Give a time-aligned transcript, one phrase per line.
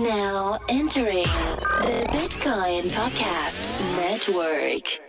[0.00, 5.00] Now entering the Bitcoin Podcast Network.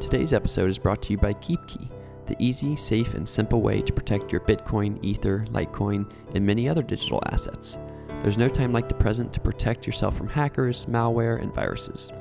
[0.00, 1.90] Today's episode is brought to you by KeepKey,
[2.26, 6.82] the easy, safe, and simple way to protect your Bitcoin, Ether, Litecoin, and many other
[6.84, 7.76] digital assets.
[8.22, 12.12] There's no time like the present to protect yourself from hackers, malware, and viruses.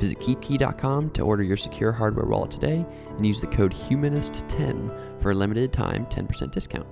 [0.00, 5.30] Visit keepkey.com to order your secure hardware wallet today and use the code HUMANIST10 for
[5.30, 6.86] a limited time 10% discount.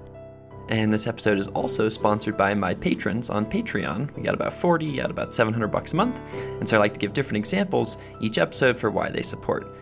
[0.68, 4.14] And this episode is also sponsored by my patrons on Patreon.
[4.14, 6.20] We got about 40 at about 700 bucks a month.
[6.60, 9.74] And so I like to give different examples each episode for why they support.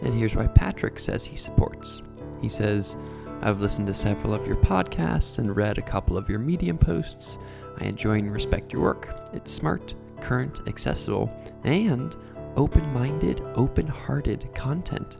[0.00, 2.02] And here's why Patrick says he supports.
[2.40, 2.94] He says,
[3.40, 7.40] I've listened to several of your podcasts and read a couple of your Medium posts.
[7.78, 9.28] I enjoy and respect your work.
[9.32, 11.30] It's smart, current, accessible,
[11.64, 12.16] and
[12.56, 15.18] open minded, open hearted content.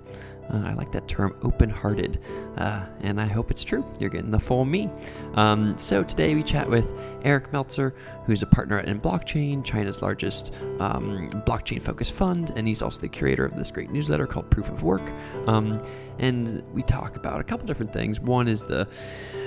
[0.50, 2.20] Uh, I like that term, open hearted,
[2.56, 3.84] uh, and I hope it's true.
[4.00, 4.90] You're getting the full me.
[5.34, 11.28] Um, so today we chat with Eric Meltzer, who's a partner INBlockchain, China's largest um,
[11.46, 14.82] blockchain focused fund, and he's also the curator of this great newsletter called Proof of
[14.82, 15.12] Work.
[15.46, 15.82] Um,
[16.18, 18.18] and we talk about a couple different things.
[18.18, 18.88] One is the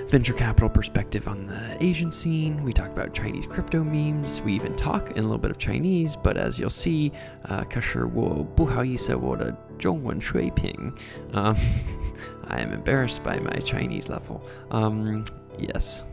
[0.08, 2.64] venture capital perspective on the Asian scene.
[2.64, 4.42] We talk about Chinese crypto memes.
[4.42, 7.12] We even talk in a little bit of Chinese, but as you'll see,
[7.50, 10.93] uh, 可是我不好意思，我的中文水平.
[11.33, 11.57] Um,
[12.49, 14.41] I am embarrassed by my Chinese level.
[14.71, 15.25] Um,
[15.59, 16.05] Yes,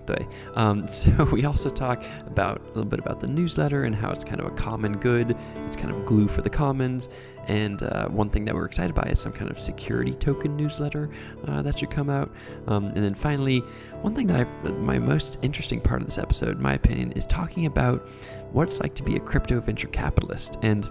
[0.56, 4.24] Um, so we also talk about a little bit about the newsletter and how it's
[4.24, 5.36] kind of a common good.
[5.66, 7.10] It's kind of glue for the commons.
[7.48, 11.10] And uh, one thing that we're excited by is some kind of security token newsletter
[11.48, 12.32] uh, that should come out.
[12.68, 13.60] Um, and then finally,
[14.02, 17.26] one thing that I've my most interesting part of this episode, in my opinion, is
[17.26, 18.08] talking about
[18.52, 20.90] what it's like to be a crypto venture capitalist and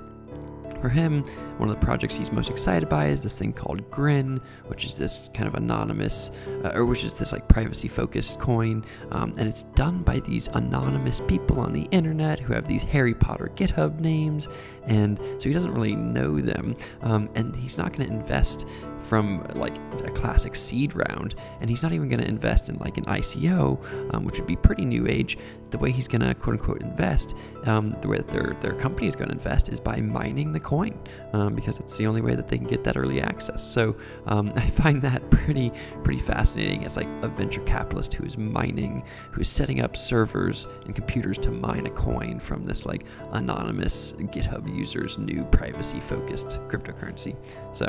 [0.82, 1.24] for him,
[1.58, 4.98] one of the projects he's most excited by is this thing called Grin, which is
[4.98, 6.32] this kind of anonymous,
[6.64, 8.84] uh, or which is this like privacy focused coin.
[9.12, 13.14] Um, and it's done by these anonymous people on the internet who have these Harry
[13.14, 14.48] Potter GitHub names.
[14.86, 16.76] And so he doesn't really know them.
[17.02, 18.66] Um, and he's not going to invest
[19.08, 22.98] from like a classic seed round, and he's not even going to invest in like
[22.98, 25.38] an ICO, um, which would be pretty new age.
[25.70, 27.36] The way he's going to quote unquote invest,
[27.66, 30.60] um, the way that their their company is going to invest is by mining the
[30.60, 30.98] coin,
[31.34, 33.64] um, because it's the only way that they can get that early access.
[33.64, 33.96] So
[34.26, 35.72] um, I find that pretty
[36.04, 40.68] pretty fascinating as like a venture capitalist who is mining, who is setting up servers
[40.86, 46.60] and computers to mine a coin from this like anonymous GitHub user's new privacy focused
[46.70, 47.36] cryptocurrency.
[47.74, 47.86] So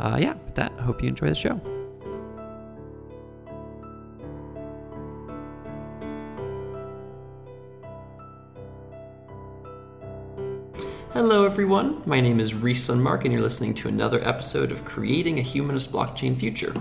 [0.00, 1.60] uh, yeah with that, I hope you enjoy the show.
[11.24, 12.02] Hello, everyone.
[12.04, 15.92] My name is Rhys Lindmark, and you're listening to another episode of Creating a Humanist
[15.92, 16.74] Blockchain Future.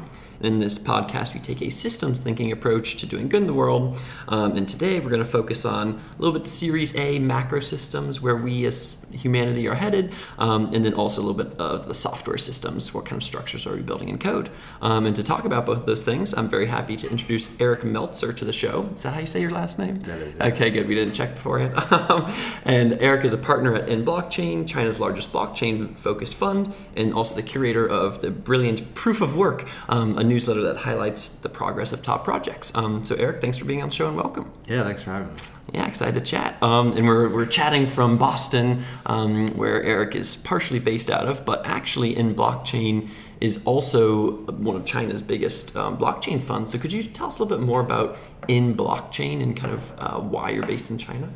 [0.44, 4.00] In this podcast, we take a systems thinking approach to doing good in the world.
[4.28, 8.22] Um, and today, we're going to focus on a little bit Series A macro systems,
[8.22, 11.94] where we as humanity are headed, um, and then also a little bit of the
[11.94, 12.92] software systems.
[12.92, 14.50] What kind of structures are we building in code?
[14.82, 17.84] Um, and to talk about both of those things, I'm very happy to introduce Eric
[17.84, 18.90] Meltzer to the show.
[18.96, 20.00] Is that how you say your last name?
[20.02, 20.38] That is.
[20.38, 20.42] It.
[20.54, 20.88] Okay, good.
[20.88, 21.76] We didn't check beforehand.
[22.64, 27.44] And Eric is a partner at INBlockchain, China's largest blockchain focused fund, and also the
[27.44, 32.02] curator of the brilliant Proof of Work, um, a newsletter that highlights the progress of
[32.02, 32.74] top projects.
[32.76, 34.52] Um, so, Eric, thanks for being on the show and welcome.
[34.68, 35.42] Yeah, thanks for having me.
[35.74, 36.62] Yeah, excited to chat.
[36.62, 41.46] Um, and we're, we're chatting from Boston, um, where Eric is partially based out of,
[41.46, 43.10] but actually INBlockchain
[43.40, 46.72] is also one of China's biggest um, blockchain funds.
[46.72, 48.18] So, could you tell us a little bit more about
[48.48, 51.30] INBlockchain and kind of uh, why you're based in China?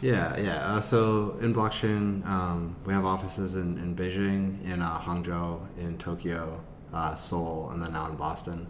[0.00, 0.56] Yeah, yeah.
[0.58, 6.60] Uh, so INBlockchain, um, we have offices in, in Beijing, in uh, Hangzhou, in Tokyo,
[6.92, 8.68] uh, Seoul, and then now in Boston.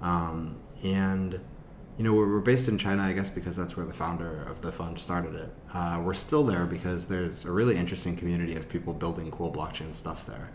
[0.00, 1.40] Um, and
[1.98, 4.72] you know, we're, based in China, I guess, because that's where the founder of the
[4.72, 5.50] fund started it.
[5.74, 9.94] Uh, we're still there because there's a really interesting community of people building cool blockchain
[9.94, 10.50] stuff there.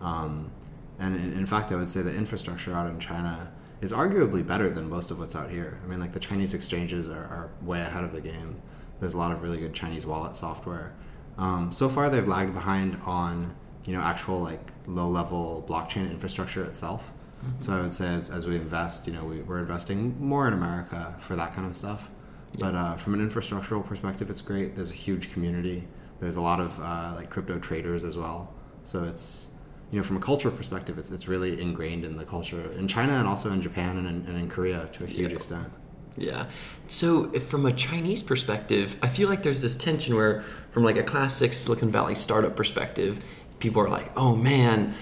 [0.00, 0.52] Um,
[0.98, 3.50] and in, in, fact, I would say the infrastructure out in China
[3.80, 5.80] is arguably better than most of what's out here.
[5.82, 8.60] I mean, like the Chinese exchanges are, are way ahead of the game.
[9.00, 10.92] There's a lot of really good Chinese wallet software.
[11.38, 16.64] Um, so far, they've lagged behind on you know actual like low level blockchain infrastructure
[16.64, 17.12] itself.
[17.44, 17.62] Mm-hmm.
[17.62, 20.54] So I would say as, as we invest, you know, we, we're investing more in
[20.54, 22.10] America for that kind of stuff.
[22.52, 22.58] Yeah.
[22.60, 24.76] But uh, from an infrastructural perspective, it's great.
[24.76, 25.88] There's a huge community.
[26.20, 28.54] There's a lot of uh, like crypto traders as well.
[28.84, 29.50] So it's
[29.90, 33.14] you know from a cultural perspective, it's it's really ingrained in the culture in China
[33.14, 35.36] and also in Japan and in, and in Korea to a huge yeah.
[35.36, 35.72] extent.
[36.16, 36.46] Yeah.
[36.88, 41.02] So from a Chinese perspective, I feel like there's this tension where, from like a
[41.02, 43.24] classic Silicon Valley startup perspective,
[43.62, 44.94] people are like, oh man,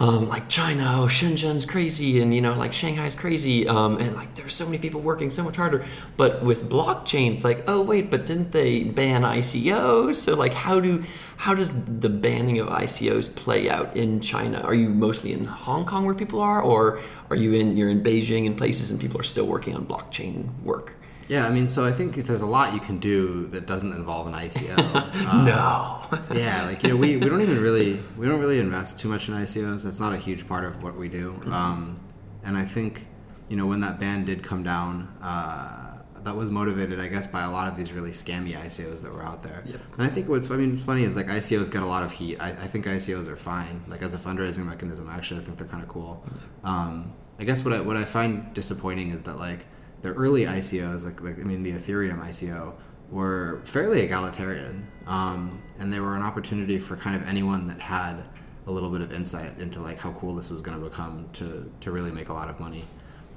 [0.00, 4.34] um, like China, oh Shenzhen's crazy, and you know like Shanghai's crazy, um, and like
[4.34, 5.84] there's so many people working so much harder.
[6.16, 10.16] But with blockchain, it's like, oh wait, but didn't they ban ICOs?
[10.16, 11.04] So like, how do
[11.36, 14.60] how does the banning of ICOs play out in China?
[14.62, 18.02] Are you mostly in Hong Kong where people are, or are you in you're in
[18.02, 20.94] Beijing and places and people are still working on blockchain work?
[21.30, 24.26] Yeah, I mean, so I think there's a lot you can do that doesn't involve
[24.26, 24.76] an ICO.
[25.30, 26.18] Uh, no.
[26.34, 29.28] yeah, like you know, we, we don't even really we don't really invest too much
[29.28, 29.82] in ICOs.
[29.82, 31.34] That's not a huge part of what we do.
[31.34, 31.52] Mm-hmm.
[31.52, 32.00] Um,
[32.42, 33.06] and I think
[33.48, 37.42] you know when that ban did come down, uh, that was motivated, I guess, by
[37.42, 39.62] a lot of these really scammy ICOs that were out there.
[39.66, 39.80] Yep.
[39.98, 42.10] And I think what's I mean what's funny is like ICOs get a lot of
[42.10, 42.40] heat.
[42.40, 43.84] I, I think ICOs are fine.
[43.86, 46.24] Like as a fundraising mechanism, actually, I think they're kind of cool.
[46.64, 49.66] Um, I guess what I what I find disappointing is that like
[50.02, 52.74] the early ICOs, like, like I mean the Ethereum ICO,
[53.10, 58.22] were fairly egalitarian, um, and they were an opportunity for kind of anyone that had
[58.66, 61.70] a little bit of insight into like how cool this was going to become to
[61.80, 62.84] to really make a lot of money.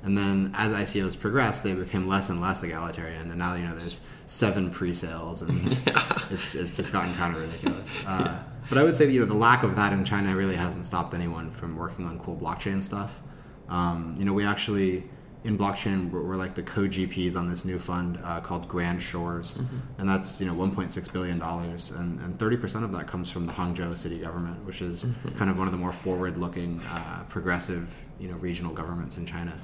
[0.04, 3.76] And then as ICOs progressed, they became less and less egalitarian, and now you know
[3.76, 5.66] there's seven pre-sales, and
[6.30, 8.00] it's it's just gotten kind of ridiculous.
[8.06, 10.56] Uh, but I would say that, you know the lack of that in China really
[10.56, 13.22] hasn't stopped anyone from working on cool blockchain stuff.
[13.70, 15.10] Um, you know, we actually
[15.46, 19.58] INBlockchain we're, we're like the co-GPs on this new fund uh, called Grand Shores,
[19.98, 23.46] and that's you know 1.6 billion dollars, and and 30 percent of that comes from
[23.46, 25.06] the Hangzhou city government, which is
[25.36, 29.58] kind of one of the more forward-looking, uh, progressive you know regional governments in China.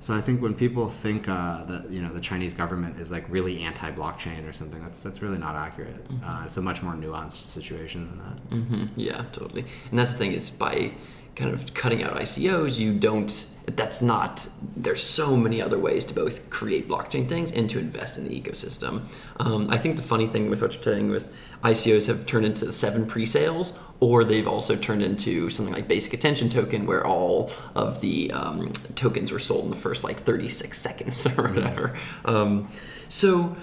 [0.00, 3.24] So I think when people think uh, that you know the Chinese government is like
[3.28, 6.04] really anti-blockchain or something, that's that's really not accurate.
[6.24, 8.38] Uh, it's a much more nuanced situation than that.
[8.64, 9.64] hmm Yeah, totally.
[9.90, 10.92] And that's the thing is by
[11.34, 13.46] kind of cutting out ICOs, you don't.
[13.66, 14.48] That's not.
[14.76, 18.40] There's so many other ways to both create blockchain things and to invest in the
[18.40, 19.02] ecosystem.
[19.38, 21.32] Um, I think the funny thing with what you're saying with
[21.64, 26.12] ICOs have turned into the seven pre-sales, or they've also turned into something like Basic
[26.12, 30.78] Attention Token, where all of the um, tokens were sold in the first like 36
[30.86, 31.94] seconds or whatever.
[32.24, 32.68] Um,
[33.08, 33.56] so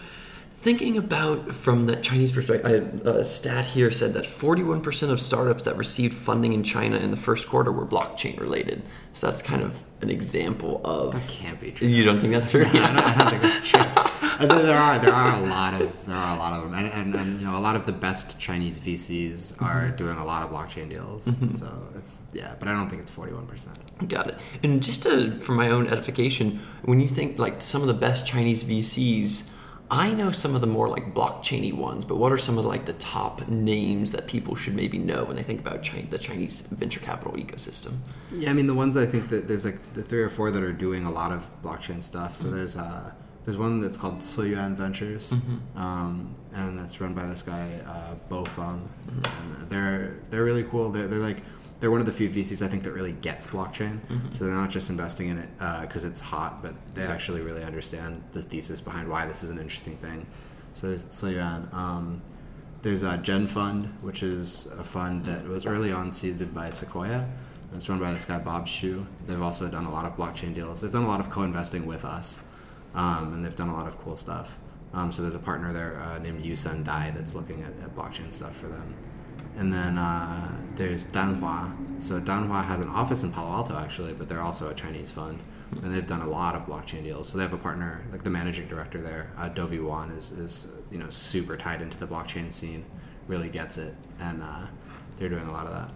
[0.64, 2.66] thinking about from the Chinese perspective,
[3.06, 7.12] I a stat here said that 41% of startups that received funding in China in
[7.12, 8.82] the first quarter were blockchain related.
[9.14, 11.14] So that's kind of an example of.
[11.14, 11.88] That can't be true.
[11.88, 12.66] You don't think that's true?
[12.66, 13.82] I, don't, I don't think that's true.
[14.40, 17.16] There are there are a lot of there are a lot of them, and, and,
[17.16, 19.64] and you know a lot of the best Chinese VCs mm-hmm.
[19.64, 21.28] are doing a lot of blockchain deals.
[21.28, 21.56] Mm-hmm.
[21.56, 23.78] So it's yeah, but I don't think it's forty one percent.
[24.10, 24.38] Got it.
[24.64, 28.28] And just to, for my own edification, when you think like some of the best
[28.28, 29.50] Chinese VCs,
[29.94, 32.86] I know some of the more like blockchainy ones, but what are some of like
[32.86, 36.62] the top names that people should maybe know when they think about China, the Chinese
[36.62, 37.98] venture capital ecosystem?
[38.34, 40.64] Yeah, I mean the ones I think that there's like the three or four that
[40.64, 42.36] are doing a lot of blockchain stuff.
[42.36, 43.14] So there's uh
[43.46, 45.32] there's one that's called Ceyuan Ventures,
[45.76, 50.90] um, and that's run by this guy uh, Bo Feng, and they're they're really cool.
[50.90, 51.44] They're, they're like
[51.84, 54.00] they're one of the few VCs I think that really gets blockchain.
[54.34, 55.50] So they're not just investing in it
[55.82, 59.60] because it's hot, but they actually really understand the thesis behind why this is an
[59.60, 60.26] interesting thing.
[60.76, 61.74] So there's Ceyuan.
[61.74, 62.22] Um,
[62.84, 67.28] there's a ZhenFund, which is a fund that was early on seeded by Sequoia.
[67.76, 69.06] It's run by this guy Bob Xu.
[69.28, 70.80] They've also done a lot of blockchain deals.
[70.80, 72.40] They've done a lot of co-investing with us,
[72.96, 74.58] um, and they've done a lot of cool stuff.
[74.94, 78.32] Um, so there's a partner there uh, named Yusen Dai that's looking at, at blockchain
[78.32, 78.96] stuff for them.
[79.56, 81.72] And then uh, there's Danhua.
[82.02, 85.40] So Danhua has an office in Palo Alto actually, but they're also a Chinese fund,
[85.82, 87.30] and they've done a lot of blockchain deals.
[87.30, 90.72] So they have a partner, like the managing director there, uh, Dovey Wan, is, is
[90.92, 92.84] you know super tied into the blockchain scene,
[93.28, 94.66] really gets it, and uh,
[95.18, 95.92] they're doing a lot of that.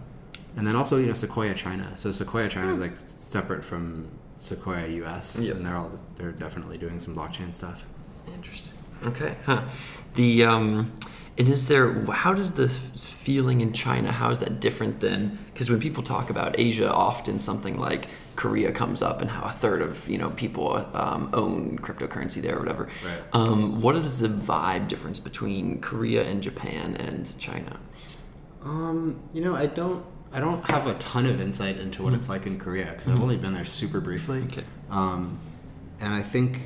[0.56, 1.92] And then also you know Sequoia China.
[1.96, 5.56] So Sequoia China is like separate from Sequoia US, Yep.
[5.56, 7.86] and they're all they're definitely doing some blockchain stuff.
[8.32, 8.72] Interesting.
[9.04, 9.34] Okay.
[9.46, 9.62] Huh.
[10.14, 10.92] The um,
[11.38, 14.10] and is there how does this feeling in China?
[14.10, 18.72] How is that different than because when people talk about Asia, often something like Korea
[18.72, 22.60] comes up and how a third of you know people um, own cryptocurrency there or
[22.60, 22.88] whatever.
[23.04, 23.22] Right.
[23.32, 27.78] Um, what is the vibe difference between Korea and Japan and China?
[28.64, 32.28] Um, you know, I don't I don't have a ton of insight into what it's
[32.28, 34.42] like in Korea because I've only been there super briefly.
[34.42, 34.64] Okay.
[34.90, 35.38] Um,
[36.00, 36.60] and I think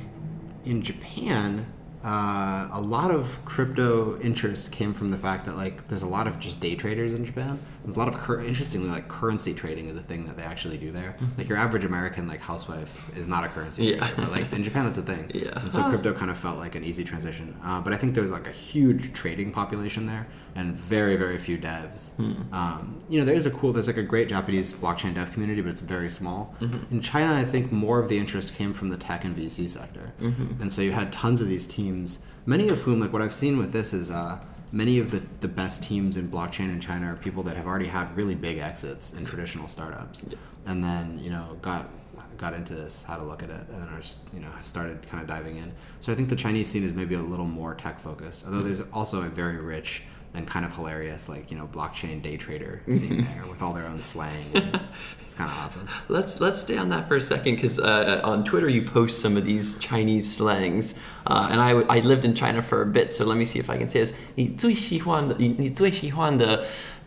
[0.65, 1.65] in Japan,
[2.03, 6.27] uh, a lot of crypto interest came from the fact that like there's a lot
[6.27, 7.59] of just day traders in Japan.
[7.83, 10.77] There's a lot of cur- interestingly like currency trading is a thing that they actually
[10.77, 11.15] do there.
[11.37, 13.97] Like your average American like housewife is not a currency Yeah.
[13.97, 15.29] trader, but like in Japan that's a thing.
[15.33, 15.59] Yeah.
[15.59, 17.55] And so crypto kind of felt like an easy transition.
[17.63, 21.57] Uh, but I think there's like a huge trading population there and very very few
[21.57, 22.11] devs.
[22.53, 23.73] Um, you know, there is a cool.
[23.73, 26.55] There's like a great Japanese blockchain dev community, but it's very small.
[26.91, 30.13] In China, I think more of the interest came from the tech and VC sector,
[30.19, 32.23] and so you had tons of these teams.
[32.45, 34.39] Many of whom, like what I've seen with this, is uh,
[34.73, 37.85] many of the, the best teams in blockchain in China are people that have already
[37.85, 40.25] had really big exits in traditional startups,
[40.65, 41.89] and then you know got
[42.37, 44.01] got into this, had a look at it, and are
[44.33, 45.71] you know started kind of diving in.
[45.99, 48.81] So I think the Chinese scene is maybe a little more tech focused, although there's
[48.91, 50.03] also a very rich
[50.34, 53.86] and kind of hilarious like you know blockchain day trader scene there with all their
[53.86, 54.44] own slang.
[54.54, 55.88] And It's, it's kind of awesome.
[56.08, 59.36] Let's let's stay on that for a second because uh, on Twitter you post some
[59.36, 60.94] of these Chinese slangs,
[61.26, 63.70] uh, and I, I lived in China for a bit, so let me see if
[63.70, 64.14] I can say this.
[64.36, 66.66] 你最喜欢的你你最喜欢的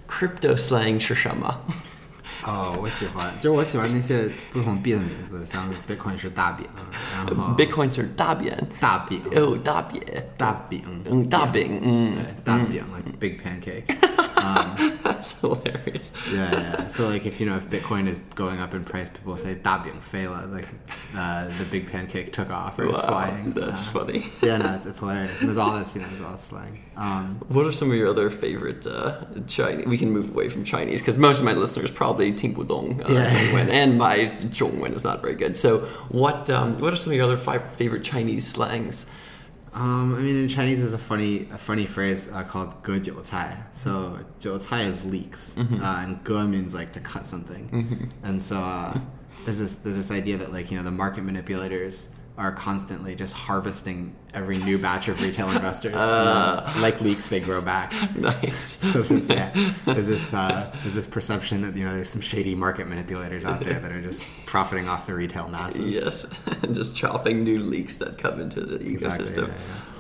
[0.10, 1.62] crypto slang 是什么？
[2.47, 6.67] 哦，我喜欢，就是我喜欢那些不同币的名字，像 Bitcoin 是大饼，
[7.13, 10.01] 然后 Bitcoin 是大饼，大饼，哦大饼，
[10.37, 12.13] 大饼，嗯大饼，嗯。
[12.13, 13.85] 对，大饼 like big pancake.
[15.03, 16.13] That's hilarious.
[16.31, 16.89] Yeah, yeah.
[16.89, 19.79] So like if you know if Bitcoin is going up in price, people say "da
[19.83, 20.69] fela," like
[21.17, 23.53] uh, the big pancake took off or wow, it's flying.
[23.53, 24.27] That's uh, funny.
[24.43, 25.41] Yeah, no, it's, it's hilarious.
[25.41, 26.85] And there's all this, you know, there's all this slang.
[26.97, 29.87] Um, what are some of your other favorite uh, Chinese?
[29.87, 33.13] We can move away from Chinese because most of my listeners probably tǐng Budong, uh,
[33.13, 33.53] yeah.
[33.53, 35.57] Wen, and my Zhongwen is not very good.
[35.57, 39.07] So what um, what are some of your other five favorite Chinese slangs?
[39.77, 43.15] Um, I mean, in Chinese, there's a funny, a funny phrase uh, called "ge jiu
[43.31, 45.83] cai." So jiu cai is leeks, Mm-hmm.
[45.85, 48.11] uh, and ge means like to cut something.
[48.23, 48.99] And so uh,
[49.45, 53.33] there's this there's this idea that like you know the market manipulators are constantly just
[53.35, 55.95] harvesting every new batch of retail investors.
[55.95, 56.71] Uh.
[56.73, 57.93] then, like leeks, they grow back.
[58.17, 58.77] nice.
[58.93, 62.55] So there's, yeah, there's this uh, there's this perception that you know there's some shady
[62.55, 65.95] market manipulators out there that are just profiting off the retail masses.
[65.95, 66.27] yes,
[66.73, 69.49] just chopping new leaks that come into the Exactly, ecosystem.
[69.49, 69.55] yeah,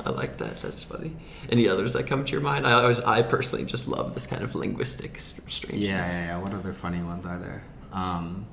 [0.06, 0.60] I like that.
[0.62, 1.16] That's funny.
[1.50, 2.66] Any others that come to your mind?
[2.66, 5.80] I always, I personally just love this kind of linguistic strangeness.
[5.80, 6.42] Yeah, yeah, yeah.
[6.42, 7.64] What other funny ones are there?
[7.92, 8.46] Um,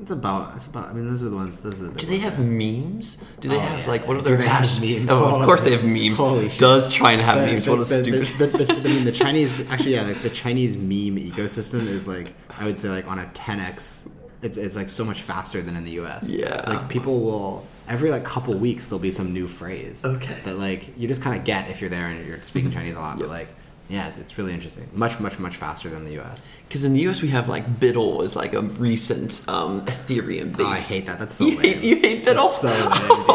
[0.00, 0.56] it's about.
[0.56, 0.88] It's about.
[0.88, 1.58] I mean, those are the ones.
[1.58, 1.98] Those are the.
[1.98, 3.22] Do they have memes?
[3.40, 3.86] Do they Oh, have yeah.
[3.86, 5.10] like what are Do their have hash- memes?
[5.10, 6.18] Oh, of course they have memes.
[6.18, 6.58] holy shit.
[6.60, 7.64] Does China have The- memes?
[7.64, 8.52] the- what a the- stupid.
[8.52, 9.52] The, the, the, I mean, the Chinese.
[9.68, 13.26] Actually, yeah, like the Chinese meme ecosystem is like I would say like on a
[13.26, 14.10] 10x.
[14.42, 16.30] It's it's like so much faster than in the U.S.
[16.30, 16.64] Yeah.
[16.66, 20.02] Like people will every like couple weeks there'll be some new phrase.
[20.04, 20.38] Okay.
[20.44, 23.00] That like you just kind of get if you're there and you're speaking Chinese a
[23.00, 23.18] lot.
[23.18, 23.48] But like,
[23.90, 24.88] yeah, it's, it's really interesting.
[24.94, 26.52] Much much much faster than the U.S.
[26.68, 30.60] Because in the US we have like BUIDL is like a recent um, Ethereum based.
[30.60, 31.18] Oh, I hate that.
[31.18, 31.74] That's so You lame.
[31.74, 32.34] hate, you hate BUIDL?
[32.34, 32.90] That's so lame, dude.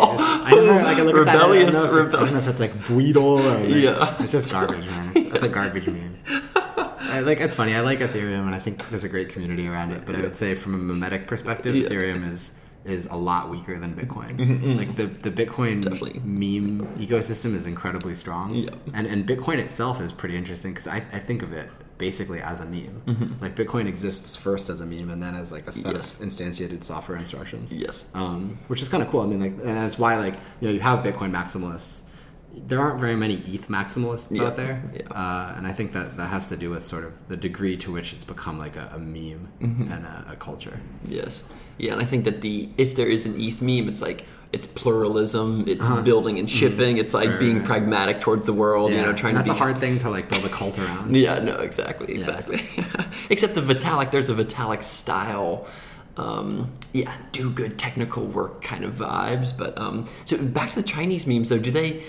[0.48, 1.36] I never like I look at that.
[1.36, 3.70] I don't, Rebellious, know if it's, I don't know if it's like BUIDL or like,
[3.70, 4.16] Yeah.
[4.24, 5.12] it's just garbage, man.
[5.16, 6.16] It's, it's a garbage meme.
[7.08, 7.76] I, like it's funny.
[7.76, 10.06] I like Ethereum, and I think there's a great community around it.
[10.06, 11.88] But I would say, from a memetic perspective, Yeah.
[11.90, 14.78] Ethereum is is a lot weaker than Bitcoin.
[14.78, 16.20] Like the the Bitcoin Definitely.
[16.24, 18.70] meme ecosystem is incredibly strong, Yeah.
[18.94, 22.60] and and Bitcoin itself is pretty interesting because I, I think of it basically as
[22.62, 23.38] a meme.
[23.42, 25.96] Like Bitcoin exists first as a meme, and then as like a set Mm-hmm.
[25.96, 26.14] Yes.
[26.14, 28.06] of instantiated software instructions Yes.
[28.14, 29.22] um, which is kind of cool.
[29.22, 32.04] I mean, like, and that's why, like, you know, you have Bitcoin maximalists.
[32.68, 35.08] There aren't very many ETH maximalists Yeah, out there, yeah.
[35.12, 37.92] uh, and I think that that has to do with sort of the degree to
[37.92, 39.92] which it's become like a, a meme Mm-hmm.
[39.94, 40.80] and a, a culture.
[41.06, 41.44] Yes.
[41.78, 44.68] Yeah, and I think that the if there is an ETH meme, it's like it's
[44.68, 47.34] pluralism, it's building and shipping, it's like Uh-huh.
[47.34, 47.34] Mm-hmm.
[47.34, 47.66] Right, being right.
[47.66, 50.10] pragmatic towards the world, Yeah, you know, trying and that's to a hard thing to
[50.10, 51.14] like build a cult around.
[51.26, 52.62] Yeah, no, exactly, exactly.
[53.30, 55.68] Except the Vitalik, there's a Vitalik style,
[56.16, 59.58] um, yeah, do good technical work kind of vibes.
[59.58, 62.04] But um, so back to the Chinese memes though, do they?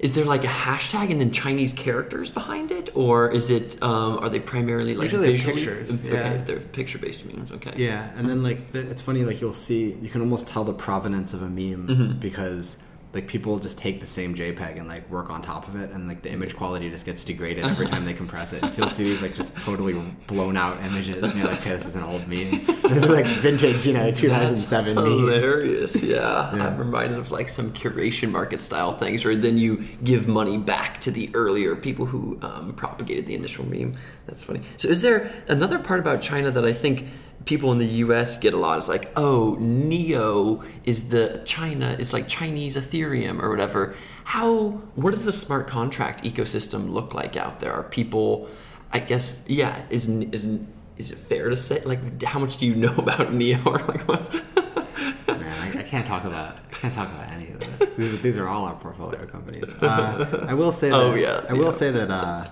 [0.00, 3.80] Is there like a hashtag and then Chinese characters behind it, or is it?
[3.82, 5.54] Um, are they primarily like Usually visually?
[5.56, 6.36] pictures, Okay, yeah.
[6.38, 7.52] they're picture-based memes.
[7.52, 7.74] Okay.
[7.76, 11.34] Yeah, and then like it's funny, like you'll see, you can almost tell the provenance
[11.34, 12.18] of a meme Mm-hmm.
[12.18, 15.90] because like people just take the same JPEG and like work on top of it,
[15.90, 18.72] and like the image quality just gets degraded every time they compress it.
[18.72, 21.86] So you'll see these like just totally blown out images, and you're like, okay, this
[21.86, 22.64] is an old meme.
[22.90, 25.04] This is like vintage, you know, 2007 meme.
[25.04, 26.54] Hilarious, yeah.
[26.54, 26.68] Yeah.
[26.68, 31.00] I'm reminded of like some curation market style things where then you give money back
[31.00, 33.96] to the earlier people who um, propagated the initial meme.
[34.26, 34.60] That's funny.
[34.76, 37.06] So, is there another part about China that I think
[37.44, 38.78] people in the US get a lot?
[38.78, 43.94] Is like, oh, Neo is the China, it's like Chinese Ethereum or whatever.
[44.24, 47.72] How, what does the smart contract ecosystem look like out there?
[47.72, 48.48] Are people,
[48.92, 50.60] I guess, yeah, is, is,
[50.98, 54.06] is it fair to say, like, how much do you know about Neo or like
[54.06, 54.32] what's.
[54.32, 57.90] Man, I, I can't talk about I can't talk about any of this.
[57.96, 59.64] These, these are all our portfolio companies.
[59.82, 61.70] Uh, I will say that Oh, yeah, I will yeah.
[61.70, 62.44] say that uh,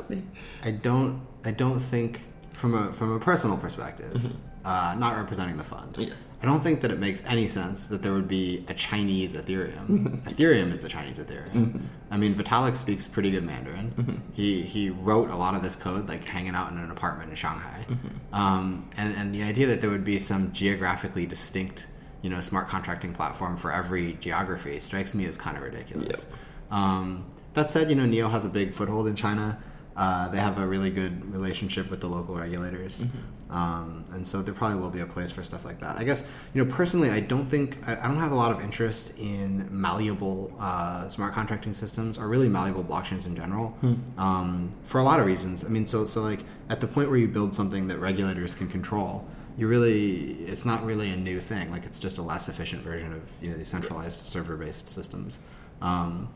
[0.64, 4.32] I don't I don't think from a from a personal perspective,
[4.64, 5.94] uh, not representing the fund.
[5.94, 6.02] Mm-hmm.
[6.02, 6.14] Yeah.
[6.40, 9.88] I don't think that it makes any sense that there would be a Chinese Ethereum.
[9.88, 10.28] Mm-hmm.
[10.28, 11.82] Ethereum is the Chinese Ethereum.
[12.12, 13.90] I mean, Vitalik speaks pretty good Mandarin.
[13.90, 14.32] Mm-hmm.
[14.34, 17.36] He he wrote a lot of this code like hanging out in an apartment in
[17.36, 17.84] Shanghai.
[17.88, 18.34] Mm-hmm.
[18.34, 21.88] Um, and and the idea that there would be some geographically distinct,
[22.22, 26.26] you know, smart contracting platform for every geography strikes me as kind of ridiculous.
[26.70, 27.24] Um,
[27.54, 29.58] that said, you know, Neo has a big foothold in China.
[29.98, 33.02] Uh, they have a really good relationship with the local regulators,
[33.50, 35.98] um, and so there probably will be a place for stuff like that.
[35.98, 36.20] I guess
[36.54, 39.66] you know personally, I don't think I, I don't have a lot of interest in
[39.72, 43.76] malleable uh, smart contracting systems or really malleable blockchains in general,
[44.18, 45.64] um, for a lot of reasons.
[45.64, 48.68] I mean, so so like at the point where you build something that regulators can
[48.68, 49.26] control,
[49.56, 51.72] you really it's not really a new thing.
[51.72, 55.40] Like it's just a less efficient version of you know these centralized server-based systems.
[55.82, 56.28] Um,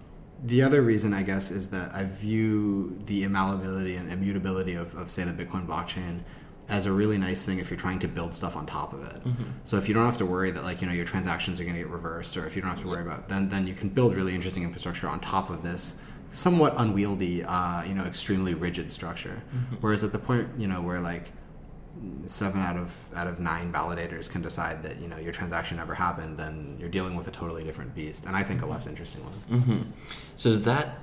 [0.44, 5.10] the other reason, I guess, is that I view the immalleability and immutability of, of
[5.10, 6.20] say, the Bitcoin blockchain
[6.68, 9.20] as a really nice thing if you're trying to build stuff on top of it.
[9.64, 11.76] So if you don't have to worry that like you know your transactions are going
[11.76, 13.88] to get reversed, or if you don't have to worry about then then you can
[13.88, 15.98] build really interesting infrastructure on top of this
[16.30, 19.42] somewhat unwieldy, uh, you know, extremely rigid structure.
[19.80, 21.30] Whereas at the point you know where like
[22.24, 25.94] seven out of out of nine validators can decide that you know your transaction never
[25.94, 29.22] happened, then you're dealing with a totally different beast, and I think a less interesting
[29.24, 29.60] one.
[29.60, 29.82] hmm
[30.36, 30.98] So is that?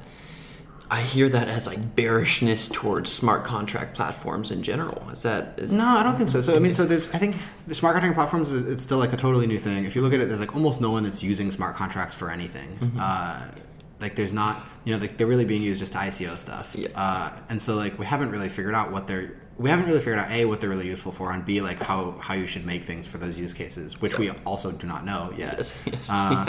[0.91, 5.07] I hear that as like bearishness towards smart contract platforms in general.
[5.11, 5.53] Is that?
[5.57, 6.41] Is, No, I don't think so.
[6.41, 7.35] So I mean, so there's I think
[7.67, 9.85] the smart contract platforms it's still like a totally new thing.
[9.85, 12.31] If you look at it, there's like almost no one that's using smart contracts for
[12.31, 12.97] anything.
[12.99, 13.51] Uh,
[13.99, 16.75] like there's not you know like they're really being used just to ICO stuff.
[16.75, 16.87] Yeah.
[16.95, 20.17] Uh, and so like we haven't really figured out what they're we haven't really figured
[20.17, 22.81] out a what they're really useful for and b like how how you should make
[22.81, 25.57] things for those use cases, which we also do not know yet.
[25.57, 26.09] Yes, yes.
[26.09, 26.45] Uh,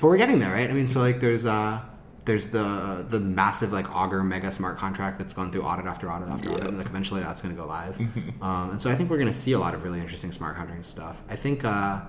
[0.00, 0.68] but we're getting there, right?
[0.68, 1.80] I mean, so like there's uh
[2.24, 6.28] there's the the massive like Augur mega smart contract that's gone through audit after audit
[6.28, 7.98] after audit, and like eventually that's going to go live.
[8.42, 10.56] um, and so I think we're going to see a lot of really interesting smart
[10.56, 11.22] contracting stuff.
[11.30, 12.00] I think uh,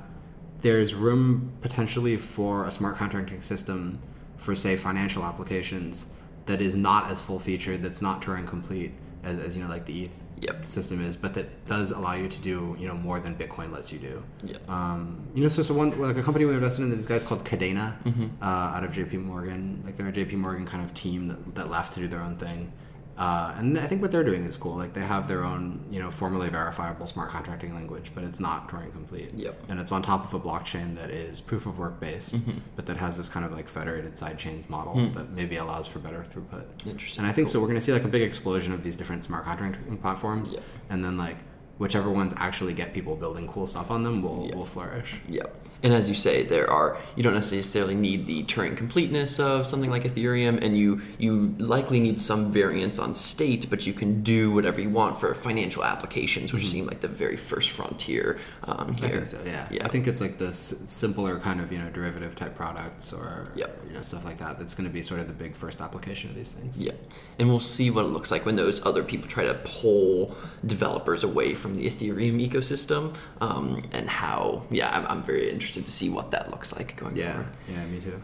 [0.61, 3.99] there's room potentially for a smart contracting system
[4.37, 6.11] for say financial applications
[6.47, 8.91] that is not as full featured, that's not Turing complete
[9.23, 10.65] as, as you know like the ETH Yep.
[10.65, 13.91] system is, but that does allow you to do you know more than Bitcoin lets
[13.93, 14.23] you do.
[14.43, 14.69] Yep.
[14.69, 17.43] Um, you know, so so one like a company we invested in, these guys called
[17.45, 18.27] Kadena, Mm-hmm.
[18.41, 18.45] uh,
[18.75, 19.17] out of J.P.
[19.17, 19.81] Morgan.
[19.85, 20.35] Like they're a J.P.
[20.37, 22.71] Morgan kind of team that, that left to do their own thing.
[23.17, 24.75] Uh, and I think what they're doing is cool.
[24.75, 28.67] Like they have their own, you know, formally verifiable smart contracting language, but it's not
[28.69, 29.31] Turing complete.
[29.35, 29.63] Yep.
[29.69, 32.37] And it's on top of a blockchain that is proof of work based,
[32.75, 35.99] but that has this kind of like federated side chains model that maybe allows for
[35.99, 36.65] better throughput.
[36.85, 37.19] Interesting.
[37.23, 37.59] And I think so.
[37.59, 40.63] We're going to see like a big explosion of these different smart contracting platforms, Yep.
[40.89, 41.37] and then like
[41.81, 44.55] whichever ones actually get people building cool stuff on them will Yep.
[44.55, 45.11] will flourish.
[45.39, 45.49] Yep.
[45.83, 49.89] And as you say, there are you don't necessarily need the Turing completeness of something
[49.95, 54.51] like Ethereum, and you you likely need some variance on state, but you can do
[54.55, 59.03] whatever you want for financial applications, which seem like the very first frontier um, Mm-hmm.
[59.05, 59.15] I here.
[59.17, 59.39] think so.
[59.43, 59.67] Yeah.
[59.71, 59.85] Yeah.
[59.85, 63.51] I think it's like the s- simpler kind of you know derivative type products or
[63.55, 63.71] Yep.
[63.87, 64.59] you know stuff like that.
[64.59, 66.79] That's going to be sort of the big first application of these things.
[66.79, 66.93] Yeah,
[67.39, 70.35] and we'll see what it looks like when those other people try to pull
[70.75, 74.63] developers away from the Ethereum ecosystem, um, and how.
[74.69, 77.33] Yeah, I'm, I'm very interested to see what that looks like going Yeah.
[77.33, 77.47] forward.
[77.69, 77.85] Yeah.
[77.85, 78.21] Me too.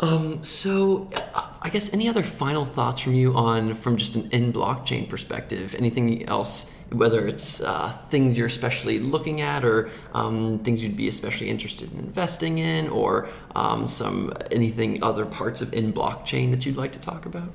[0.00, 1.10] Um, so,
[1.60, 5.74] I guess any other final thoughts from you on from just an INBlockchain perspective?
[5.78, 11.08] Anything else, whether it's uh, things you're especially looking at, or um, things you'd be
[11.08, 16.76] especially interested in investing in, or um, some anything other parts of INBlockchain that you'd
[16.78, 17.50] like to talk about?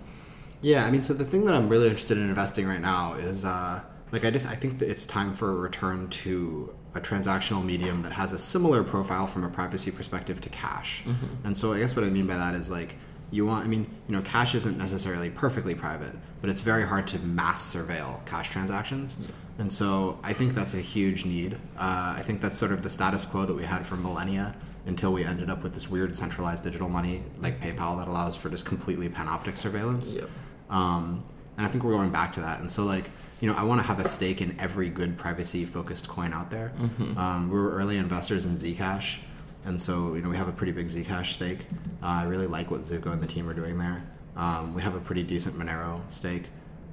[0.62, 3.46] Yeah, I mean, so the thing that I'm really interested in investing right now is
[3.46, 3.82] uh,
[4.18, 8.02] like I just I think that it's time for a return to a transactional medium
[8.02, 11.04] that has a similar profile from a privacy perspective to cash.
[11.44, 12.96] And so I guess what I mean by that is like
[13.30, 17.08] you want I mean, you know, cash isn't necessarily perfectly private, but it's very hard
[17.10, 19.18] to mass surveil cash transactions.
[19.60, 21.54] And so I think that's a huge need.
[21.78, 24.56] Uh, I think that's sort of the status quo that we had for millennia
[24.88, 28.50] until we ended up with this weird centralized digital money like PayPal that allows for
[28.50, 30.14] just completely panoptic surveillance.
[30.14, 30.30] Yep.
[30.70, 31.24] Um,
[31.58, 32.62] and I think we're going back to that.
[32.62, 35.66] And so, like, you know, I want to have a stake in every good privacy
[35.66, 36.72] focused coin out there.
[37.18, 39.20] Um, we were early investors in Zcash.
[39.66, 41.68] And so, you know, we have a pretty big Zcash stake.
[42.02, 44.04] Uh, I really like what Zooko and the team are doing there.
[44.36, 46.46] Um, we have a pretty decent Monero stake.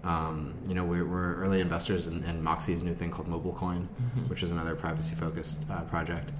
[0.02, 3.86] Um, you know, we're, we're early investors in, in Moxie's new thing called MobileCoin,
[4.28, 6.30] which is another privacy focused uh, project.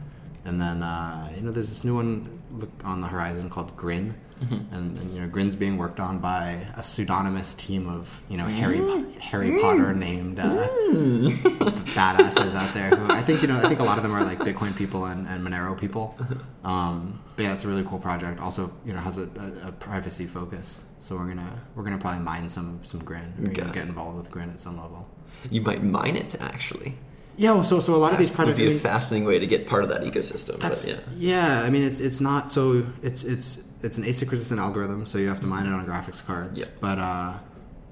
[0.44, 4.14] And then, uh, you know, there's this new one look on the horizon called Grin.
[4.42, 4.74] Mm-hmm.
[4.74, 8.46] And, and, you know, Grin's being worked on by a pseudonymous team of, you know,
[8.46, 9.14] Harry mm.
[9.14, 9.60] Po- Harry mm.
[9.60, 11.30] Potter named uh, mm.
[11.94, 12.90] badasses out there.
[12.90, 15.06] Who I think, you know, I think a lot of them are like Bitcoin people
[15.06, 16.16] and, and Monero people.
[16.18, 16.70] Uh-huh.
[16.70, 18.40] Um, but yeah, it's a really cool project.
[18.40, 19.28] Also, you know, has a,
[19.64, 20.84] a, a privacy focus.
[21.00, 23.34] So we're gonna we're gonna probably mine some some Grin.
[23.38, 25.08] We're gonna get involved with Grin at some level.
[25.50, 26.96] You might mine it actually.
[27.36, 29.26] Yeah, well, so so a lot of these projects Would be I a mean, fascinating
[29.26, 30.58] way to get part of that ecosystem.
[30.60, 31.58] That's but yeah.
[31.58, 31.62] yeah.
[31.62, 35.28] I mean, it's it's not so it's it's it's an ASIC resistant algorithm, so you
[35.28, 36.60] have to mine it on graphics cards.
[36.60, 36.68] Yep.
[36.80, 37.34] But uh,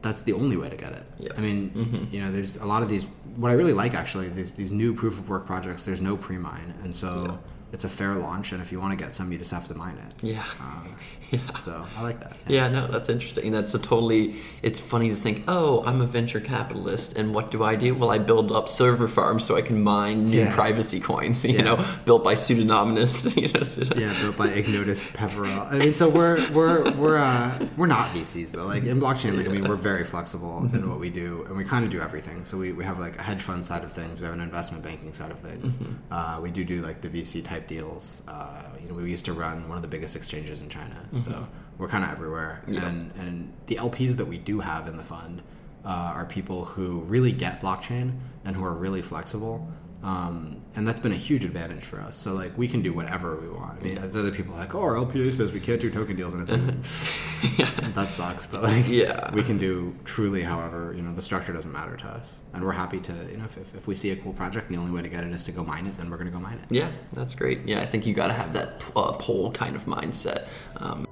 [0.01, 1.05] that's the only way to get it.
[1.19, 1.33] Yep.
[1.39, 3.07] I mean, you know, there's a lot of these.
[3.37, 5.85] What I really like actually these, these new proof of work projects.
[5.85, 7.39] There's no pre mine, and so
[7.73, 9.75] it's a fair launch, and if you want to get some, you just have to
[9.75, 10.15] mine it.
[10.27, 10.45] Yeah.
[10.61, 10.95] Um,
[11.31, 11.41] yeah.
[11.61, 12.37] so I like that.
[12.47, 13.51] Yeah, no, that's interesting.
[13.53, 14.37] That's a totally.
[14.63, 17.95] It's funny to think, oh, I'm a venture capitalist, and what do I do?
[17.95, 20.55] Well, I build up server farms so I can mine new Yeah.
[20.55, 21.45] privacy coins.
[21.53, 21.63] You Yeah.
[21.65, 23.35] know, built by pseudonymous.
[23.43, 25.63] You know, pseudo- yeah, built by Ignotus Peverell.
[25.71, 28.67] I mean, so we're we're we're uh, we're not VCs though.
[28.67, 31.85] Like INBlockchain, like I mean, we're very flexible in what we do, and we kind
[31.85, 32.45] of do everything.
[32.45, 34.85] So we, we have like a hedge fund side of things, we have an investment
[34.85, 35.79] banking side of things.
[36.11, 38.23] Uh, we do do like the VC type deals.
[38.29, 41.47] Uh, you know, we used to run one of the biggest exchanges in China, so
[41.79, 42.63] we're kind of everywhere.
[42.67, 42.87] Yeah.
[42.89, 45.43] And and the LPs that we do have in the fund
[45.85, 49.69] uh, are people who really get blockchain and who are really flexible.
[50.03, 52.17] Um, and that's been a huge advantage for us.
[52.17, 53.79] So like we can do whatever we want.
[53.81, 56.35] I mean, other people are like, oh, our LPA says we can't do token deals,
[56.35, 58.45] and it's like that sucks.
[58.47, 59.33] But like, Yeah.
[59.33, 62.73] we can do truly however you know the structure doesn't matter to us, and we're
[62.73, 64.93] happy to you know if, if, if we see a cool project and the only
[64.93, 66.75] way to get it is to go mine it, then we're gonna go mine it.
[66.75, 67.61] Yeah, that's great.
[67.65, 70.49] Yeah, I think you got to have that uh, poll kind of mindset.
[70.79, 71.07] Um,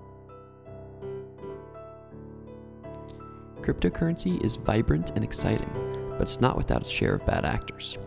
[3.61, 5.71] Cryptocurrency is vibrant and exciting,
[6.13, 7.99] but it's not without its share of bad actors.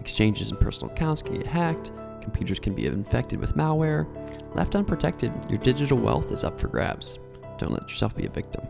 [0.00, 4.06] Exchanges and personal accounts can get hacked, computers can be infected with malware.
[4.54, 7.18] Left unprotected, your digital wealth is up for grabs.
[7.58, 8.66] Don't let yourself be a victim.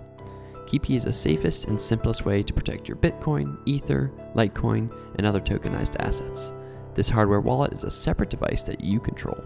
[0.67, 5.41] KeepKey is the safest and simplest way to protect your Bitcoin, Ether, Litecoin, and other
[5.41, 6.53] tokenized assets.
[6.95, 9.43] This hardware wallet is a separate device that you control.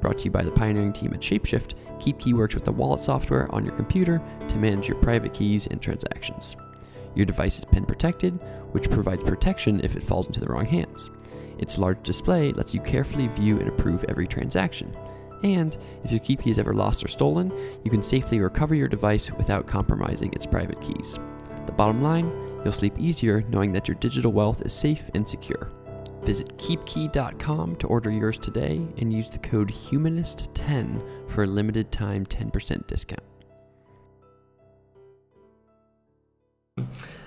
[0.00, 3.52] Brought to you by the pioneering team at Shapeshift, KeepKey works with the wallet software
[3.54, 6.56] on your computer to manage your private keys and transactions.
[7.14, 8.34] Your device is pin protected,
[8.72, 11.10] which provides protection if it falls into the wrong hands.
[11.58, 14.94] Its large display lets you carefully view and approve every transaction.
[15.42, 17.52] And if your key is ever lost or stolen,
[17.84, 21.18] you can safely recover your device without compromising its private keys.
[21.66, 22.30] The bottom line,
[22.64, 25.70] you'll sleep easier knowing that your digital wealth is safe and secure.
[26.22, 32.24] Visit keepkey.com to order yours today and use the code HUMANIST10 for a limited time
[32.24, 33.33] 10% discount.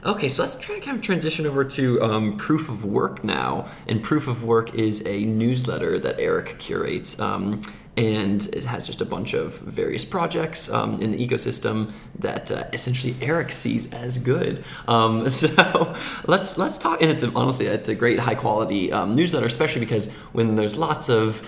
[0.06, 3.68] Okay, so let's try to kind of transition over to um, Proof of Work now.
[3.88, 7.20] And Proof of Work is a newsletter that Eric curates.
[7.20, 7.62] Um,
[7.98, 12.66] and it has just a bunch of various projects um, in the ecosystem that uh,
[12.72, 14.64] essentially Eric sees as good.
[14.88, 15.96] Um, so
[16.28, 17.02] let's let's talk.
[17.02, 21.10] And it's honestly it's a great high quality um, newsletter, especially because when there's lots
[21.10, 21.42] of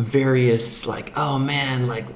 [0.00, 2.06] various like oh man like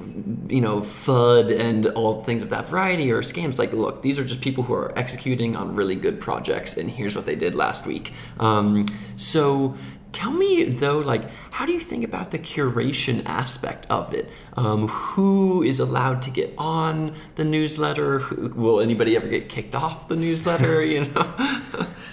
[0.49, 3.59] you know fud and all things of that variety or scams.
[3.59, 7.15] Like look these are just people who are executing on really good projects and here's
[7.17, 8.13] what they did last week.
[8.41, 9.77] Um, so
[10.13, 14.31] tell me though like how do you think about the curation aspect of it?
[14.57, 18.21] Um, who is allowed to get on the newsletter?
[18.21, 21.35] Who, will anybody ever get kicked off the newsletter you know?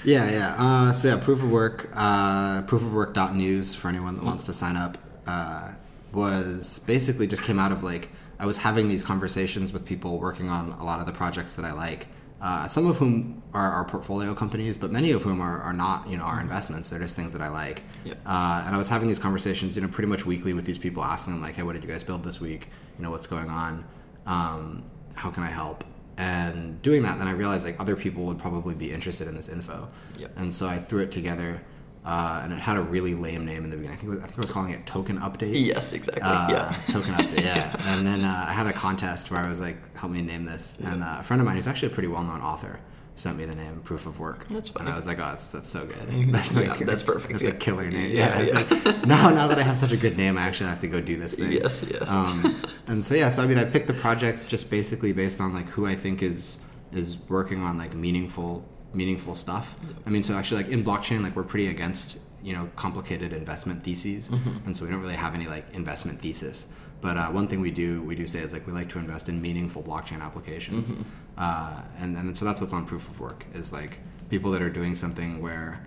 [0.03, 0.55] Yeah, yeah.
[0.57, 4.97] Uh, so yeah, proof of work, uh, proofofwork.news for anyone that wants to sign up,
[5.31, 5.73] uh,
[6.13, 10.49] was basically just came out of like I was having these conversations with people working
[10.49, 12.07] on a lot of the projects that I like.
[12.41, 16.09] Uh, some of whom are our portfolio companies, but many of whom are, are not,
[16.09, 16.89] you know, our investments.
[16.89, 17.83] They're just things that I like.
[18.03, 18.17] Yep.
[18.25, 21.03] Uh, and I was having these conversations, you know, pretty much weekly with these people,
[21.03, 22.69] asking them like, "Hey, what did you guys build this week?
[22.97, 23.85] You know, what's going on?
[24.25, 25.83] Um, how can I help?"
[26.17, 29.47] And doing that, then I realized like other people would probably be interested in this
[29.47, 29.87] info.
[30.17, 30.31] Yep.
[30.35, 31.61] And so I threw it together,
[32.03, 33.97] uh, and it had a really lame name in the beginning.
[33.97, 35.65] I think, it was, I think I was calling it Token Update.
[35.65, 37.75] yes exactly Uh, yeah token update, yeah.
[37.93, 40.79] And then uh, I had a contest where I was like, "Help me name this."
[40.79, 42.79] And uh, a friend of mine, who's actually a pretty well-known author,
[43.15, 44.47] sent me the name Proof of Work.
[44.47, 44.89] That's And.
[44.89, 46.31] I was like, "Oh, that's that's so good.
[46.33, 47.49] That's Yeah, that's perfect, That's yeah.
[47.49, 48.11] a killer name.
[48.11, 48.47] Yeah, Yeah.
[48.47, 48.53] yeah.
[48.85, 51.01] Like, now, now that I have such a good name, I actually have to go
[51.01, 51.51] do this thing.
[51.51, 55.13] yes yes Um, and so yeah, so I mean, I picked the projects just basically
[55.13, 56.59] based on like who I think is
[56.91, 59.75] is working on like meaningful meaningful stuff.
[60.05, 64.29] I mean, so actually like INBlockchain, like we're pretty against you know complicated investment theses,
[64.65, 66.71] and so we don't really have any like investment thesis.
[67.01, 69.29] But uh, one thing we do we do say is like we like to invest
[69.29, 70.93] in meaningful blockchain applications,
[71.37, 73.99] uh, and and so that's what's on proof of work is like
[74.29, 75.85] people that are doing something where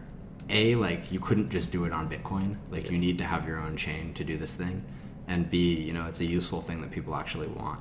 [0.50, 2.56] a like you couldn't just do it on bitcoin.
[2.70, 4.84] Like you need to have your own chain to do this thing.
[5.26, 7.80] And b you know it's a useful thing that people actually want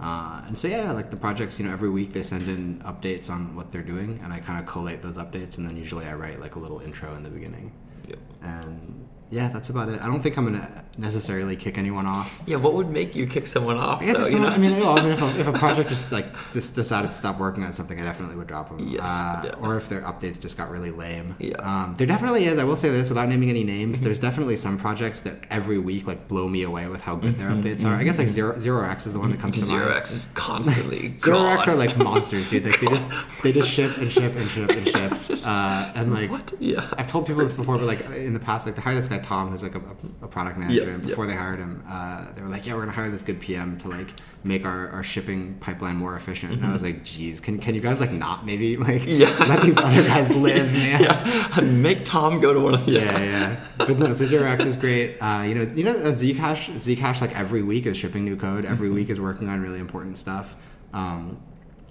[0.00, 3.28] uh, and so yeah like the projects you know every week they send in updates
[3.30, 6.14] on what they're doing and i kind of collate those updates and then usually i
[6.14, 7.72] write like a little intro in the beginning
[8.08, 8.18] Yep.
[8.42, 12.56] and yeah that's about it i don't think i'm gonna necessarily kick anyone off Yeah,
[12.56, 14.00] what would make you kick someone off?
[14.00, 14.48] I guess though, if you know?
[14.48, 17.16] I mean, well, I mean, if a, if a project just like just decided to
[17.16, 18.78] stop working on something, I definitely would drop them.
[18.88, 19.52] Yes, uh.
[19.60, 21.36] Or if their updates just got really lame.
[21.38, 21.56] Yeah.
[21.56, 22.58] Um, there definitely is.
[22.58, 24.00] I will say this without naming any names.
[24.00, 27.50] There's definitely some projects that every week like blow me away with how good their
[27.50, 27.94] updates are.
[27.94, 29.96] I guess like zero zero x is the one that comes to Zero mind.
[29.98, 32.64] X is constantly Zero X are like monsters, dude.
[32.64, 33.10] Like they just
[33.42, 35.12] they just ship and ship and ship and ship.
[35.46, 36.52] Uh, and like what?
[36.58, 36.90] Yeah.
[36.98, 39.15] I've told people this before, but like in the past, like the hired this guy
[39.24, 39.80] Tom, who's like a,
[40.22, 41.08] a product manager, Yep, and yep.
[41.08, 43.78] before they hired him, uh, they were like, "Yeah, we're gonna hire this good PM
[43.78, 44.08] to like
[44.44, 47.80] make our, our shipping pipeline more efficient." And I was like, "Geez, can, can you
[47.80, 49.08] guys like not maybe like Mm-hmm.
[49.20, 49.44] Yeah.
[49.48, 53.18] let these other guys live, man?" yeah, make Tom go to one of the yeah,
[53.22, 53.56] yeah.
[53.78, 55.18] But no, so Zero X is great.
[55.18, 58.64] Uh, you know, you know, uh, Zcash, Zcash, like every week is shipping new code.
[58.64, 60.56] Every week is working on really important stuff.
[60.92, 61.38] Um,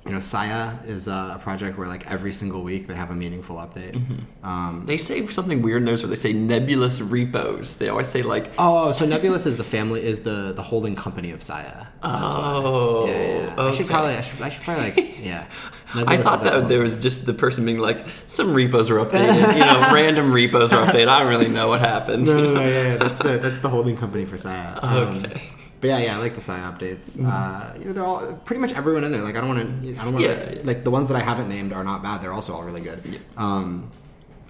[0.05, 3.55] you know, Sia is a project where like every single week they have a meaningful
[3.57, 3.99] update.
[4.43, 7.77] Um, They say something weird in those where they say nebulous repos.
[7.77, 11.31] They always say like, oh, so Nebulous is the family is the the holding company
[11.31, 11.87] of Sia.
[12.03, 13.63] oh, Yeah, yeah, yeah.
[13.63, 15.45] I should probably, I should, I should probably like, yeah.
[15.95, 19.59] I thought that there was just the person being like, some repos are updated, you
[19.65, 21.07] know, random repos are updated.
[21.07, 22.25] I don't really know what happened.
[22.27, 24.77] No, no, no, yeah, yeah, that's the that's the holding company for Sia.
[24.83, 25.41] Um, Okay.
[25.81, 27.19] But yeah, yeah, I like the Sia updates.
[27.23, 29.21] Uh, you know, they're all pretty much everyone in there.
[29.21, 30.61] Like, I don't want to, I don't want to, Yeah.
[30.63, 32.21] like, the ones that I haven't named are not bad.
[32.21, 33.19] They're also all really good.
[33.37, 33.91] Um,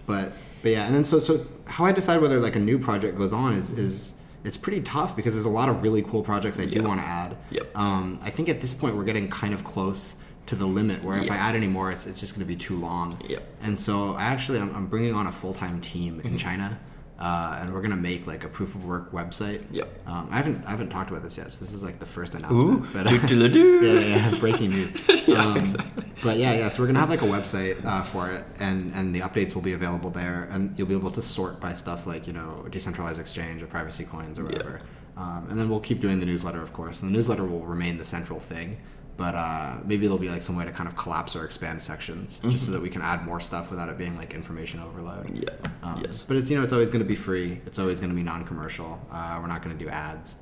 [0.05, 3.17] but but yeah, and then so so how I decide whether like a new project
[3.17, 6.59] goes on is is it's pretty tough because there's a lot of really cool projects
[6.59, 6.88] I do Yeah.
[6.88, 7.38] want to add.
[7.51, 7.75] Yep.
[7.77, 11.17] Um, I think at this point we're getting kind of close to the limit where
[11.17, 13.19] if I add any more, it's, it's just going to be too long.
[13.27, 13.43] Yep.
[13.63, 16.27] And so I actually I'm, I'm bringing on a full time team Mm-hmm.
[16.27, 16.79] in China,
[17.19, 19.63] uh, and we're gonna make like a proof of work website.
[19.71, 19.88] Yep.
[20.08, 22.36] Um, I haven't I haven't talked about this yet, so this is like the first
[22.36, 22.86] announcement.
[22.86, 23.80] Ooh, but doo-doo-doo-doo.
[23.86, 24.91] yeah, yeah, yeah, breaking news.
[25.25, 26.04] Yeah, um, exactly.
[26.21, 26.69] But yeah, yeah.
[26.69, 29.62] So we're gonna have like a website uh, for it, and and the updates will
[29.62, 33.19] be available there, and you'll be able to sort by stuff like you know decentralized
[33.19, 34.82] exchange or privacy coins or whatever.
[35.17, 37.01] Um, and then we'll keep doing the newsletter, of course.
[37.01, 38.78] And the newsletter will remain the central thing,
[39.17, 42.39] but uh, maybe there'll be like some way to kind of collapse or expand sections,
[42.49, 45.28] just so that we can add more stuff without it being like information overload.
[45.28, 45.43] Mm-hmm.
[45.43, 45.71] Yeah.
[45.84, 46.21] Um, yes.
[46.21, 47.62] But it's you know it's always going to be free.
[47.65, 48.99] It's always going to be non-commercial.
[49.12, 50.36] Uh, we're not going to do ads,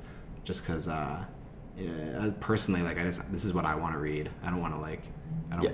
[0.44, 0.88] just because.
[0.88, 1.24] Uh,
[1.76, 4.30] you know, personally, like I just this is what I want to read.
[4.44, 5.02] I don't want to like.
[5.50, 5.64] I don't.
[5.64, 5.70] Yeah.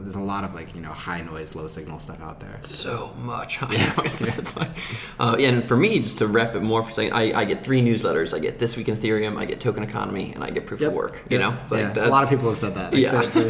[0.00, 2.58] There's a lot of like you know high noise, low signal stuff out there.
[2.62, 3.62] so much.
[3.62, 4.02] I know.
[4.04, 4.70] It's, it's like,
[5.18, 7.64] uh, yeah, and for me, just to wrap it more for saying, I, I get
[7.64, 8.34] three newsletters.
[8.34, 10.92] I get this week in Ethereum, I get Token Economy, and I get Proof of
[10.92, 11.22] Work.
[11.28, 11.40] You Yep.
[11.40, 11.92] know, it's like yeah.
[11.92, 12.92] that's, a lot of people have said that.
[12.92, 13.20] Like Yeah.
[13.26, 13.40] the,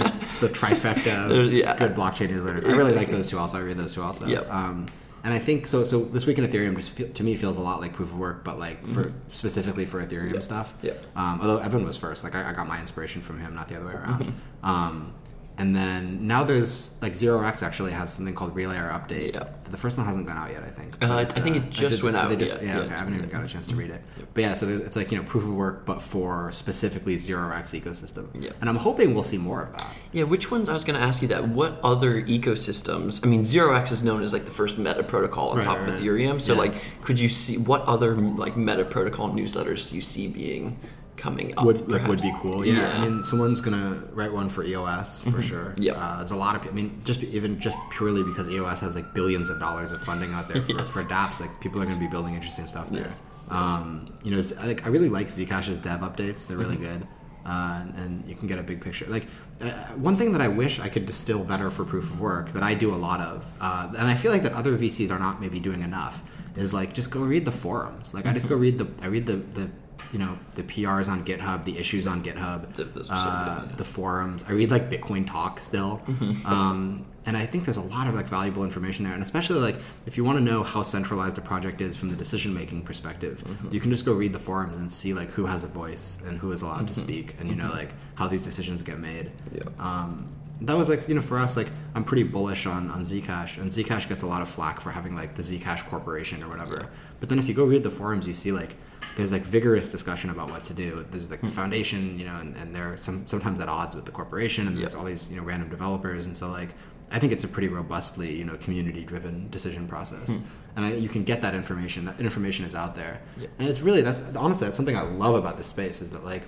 [0.40, 1.76] the, the trifecta of yeah.
[1.76, 2.66] good blockchain newsletters.
[2.66, 3.38] I really like those two.
[3.38, 4.26] Also, I read those two also.
[4.26, 4.52] Yep.
[4.52, 4.86] Um,
[5.24, 5.82] and I think so.
[5.84, 8.18] So this week in Ethereum just feel, to me feels a lot like proof of
[8.18, 10.74] work, but like for specifically for Ethereum stuff.
[10.78, 10.86] Mm-hmm.
[10.86, 11.04] Yep.
[11.16, 13.76] Um, although Evan was first, like I, I got my inspiration from him, not the
[13.76, 14.22] other way around.
[14.24, 14.64] Mm-hmm.
[14.66, 15.14] Um,
[15.58, 19.34] and then now there's like Zero X actually has something called Relayer Update.
[19.34, 19.64] Yep.
[19.64, 21.02] The first one hasn't gone out yet, I think.
[21.02, 22.94] Uh, I think it just did- went out, they just- yeah, yeah, yeah, okay.
[22.94, 24.00] I haven't even got a chance to read it.
[24.32, 27.50] But yeah, so there's, it's like you know proof of work, but for specifically Zero
[27.52, 28.28] X ecosystem.
[28.40, 28.56] Yep.
[28.60, 29.86] And I'm hoping we'll see more of that.
[30.12, 30.68] Yeah, which ones?
[30.68, 31.48] I was going to ask you that.
[31.48, 33.24] What other ecosystems?
[33.24, 35.78] I mean, Zero X is known as like the first meta protocol on Right, top
[35.78, 36.02] right, of right.
[36.02, 36.40] Ethereum.
[36.40, 36.58] So, Yeah.
[36.60, 40.78] like, could you see what other like meta protocol newsletters do you see being
[41.18, 41.64] coming up?
[41.66, 42.64] would like would be cool.
[42.64, 42.74] Yeah.
[42.74, 42.96] Yeah.
[42.96, 45.74] I mean, someone's gonna write one for EOS for sure.
[45.76, 45.92] Yeah.
[45.94, 46.66] uh, there's a lot of.
[46.66, 50.32] I mean, just even just purely because EOS has like billions of dollars of funding
[50.32, 50.88] out there for, Yes.
[50.90, 51.40] for DApps.
[51.40, 53.02] Like people are gonna be building interesting stuff there.
[53.04, 53.24] Yes.
[53.50, 56.46] Um, you know, like I really like Zcash's dev updates.
[56.46, 56.98] They're really Mm-hmm.
[56.98, 57.06] good.
[57.46, 59.06] Uh, and, and you can get a big picture.
[59.08, 59.26] Like
[59.62, 62.62] uh, one thing that I wish I could distill better for proof of work that
[62.62, 65.40] I do a lot of, uh, and I feel like that other VCs are not
[65.40, 66.22] maybe doing enough,
[66.56, 68.12] is like just go read the forums.
[68.12, 68.62] Like I just go Mm-hmm.
[68.62, 69.70] read the I read the the
[70.12, 73.76] you know the PRs on GitHub, the issues on GitHub, Th- those so uh, yeah.
[73.76, 74.44] the forums.
[74.48, 76.46] I read like Bitcoin Talk still, Mm-hmm.
[76.46, 79.12] um, and I think there's a lot of like valuable information there.
[79.12, 82.16] And especially like if you want to know how centralized a project is from the
[82.16, 83.74] decision making perspective, Mm-hmm.
[83.74, 86.38] you can just go read the forums and see like who has a voice and
[86.38, 86.86] who is allowed Mm-hmm.
[86.86, 89.30] to speak, and you know like how these decisions get made.
[89.52, 89.62] Yeah.
[89.78, 90.28] Um,
[90.62, 93.70] that was like you know for us like I'm pretty bullish on on Zcash and
[93.70, 96.78] Zcash gets a lot of flack for having like the Zcash Corporation or whatever.
[96.82, 96.88] Yeah.
[97.20, 98.76] But then if you go read the forums, you see like
[99.16, 101.04] there's like vigorous discussion about what to do.
[101.10, 104.10] There's like the foundation, you know, and, and they're some sometimes at odds with the
[104.12, 104.98] corporation, and there's Yeah.
[104.98, 106.74] all these you know random developers, and so like
[107.10, 110.36] I think it's a pretty robustly you know community driven decision process,
[110.76, 112.04] and I, you can get that information.
[112.04, 113.46] That information is out there, Yeah.
[113.60, 116.42] and it's really that's honestly that's something I love about this space is that like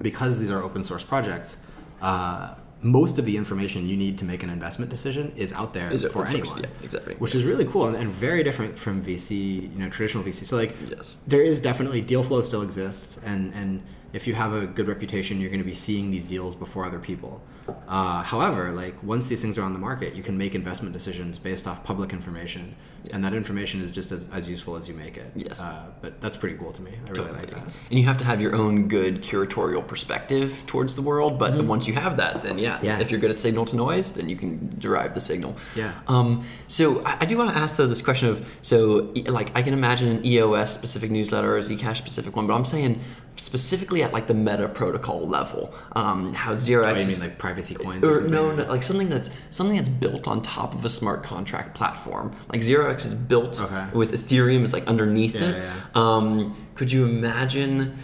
[0.00, 1.56] because these are open source projects.
[2.00, 5.90] Uh, most of the information you need to make an investment decision is out there
[5.92, 7.14] Is for source, anyone, yeah, exactly.
[7.16, 10.44] which is really cool and, and very different from VC, you know, traditional VC.
[10.44, 11.16] So like, Yes.
[11.26, 13.82] there is definitely deal flow still exists, and and
[14.12, 16.98] if you have a good reputation, you're going to be seeing these deals before other
[16.98, 17.42] people.
[17.86, 21.38] Uh, however, like once these things are on the market, you can make investment decisions
[21.38, 22.74] based off public information,
[23.12, 25.30] and that information is just as, as useful as you make it.
[25.36, 25.60] Yes.
[25.60, 26.92] Uh, but that's pretty cool to me.
[27.06, 27.62] I really like that.
[27.90, 31.38] And you have to have your own good curatorial perspective towards the world.
[31.38, 32.86] But once you have that, then yeah, Mm-hmm.
[32.86, 32.98] Yeah.
[33.00, 35.56] if you're good at signal to noise, then you can derive the signal.
[35.76, 35.92] Yeah.
[36.08, 39.62] Um, so I, I do want to ask though this question of so like I
[39.62, 43.02] can imagine an EOS specific newsletter or a Zcash specific one, but I'm saying
[43.36, 45.72] specifically at like the meta protocol level.
[45.92, 48.06] Um, how zero Oh, X you mean like privacy coins?
[48.06, 51.22] Or, or no, no, like something that's something that's built on top of a smart
[51.24, 52.34] contract platform.
[52.50, 53.86] Like Zero X is built Okay.
[53.94, 55.56] with Ethereum is like underneath Yeah, it.
[55.56, 55.80] yeah.
[55.94, 57.96] Um, could you imagine?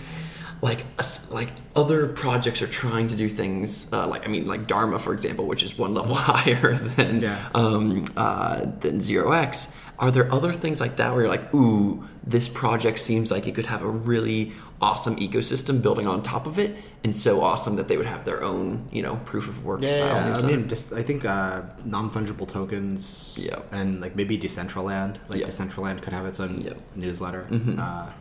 [0.61, 0.85] Like
[1.31, 5.13] like other projects are trying to do things uh, like I mean like Dharma for
[5.13, 7.49] example, which is one level higher than Yeah.
[7.55, 9.79] um, uh, than Zero X.
[9.99, 13.55] Are there other things like that where you're like, ooh, this project seems like it
[13.55, 17.89] could have a really awesome ecosystem building on top of it, and so awesome that
[17.89, 20.29] they would have their own, you know, proof of work Yeah, style.
[20.29, 23.59] yeah, I mean, just I think uh, non-fungible tokens Yeah.
[23.73, 25.17] and like maybe Decentraland.
[25.29, 25.49] Like Yeah.
[25.49, 26.75] Decentraland could have its own Yeah.
[26.95, 27.47] newsletter.
[27.51, 27.79] Mhm.
[27.79, 28.13] Uh,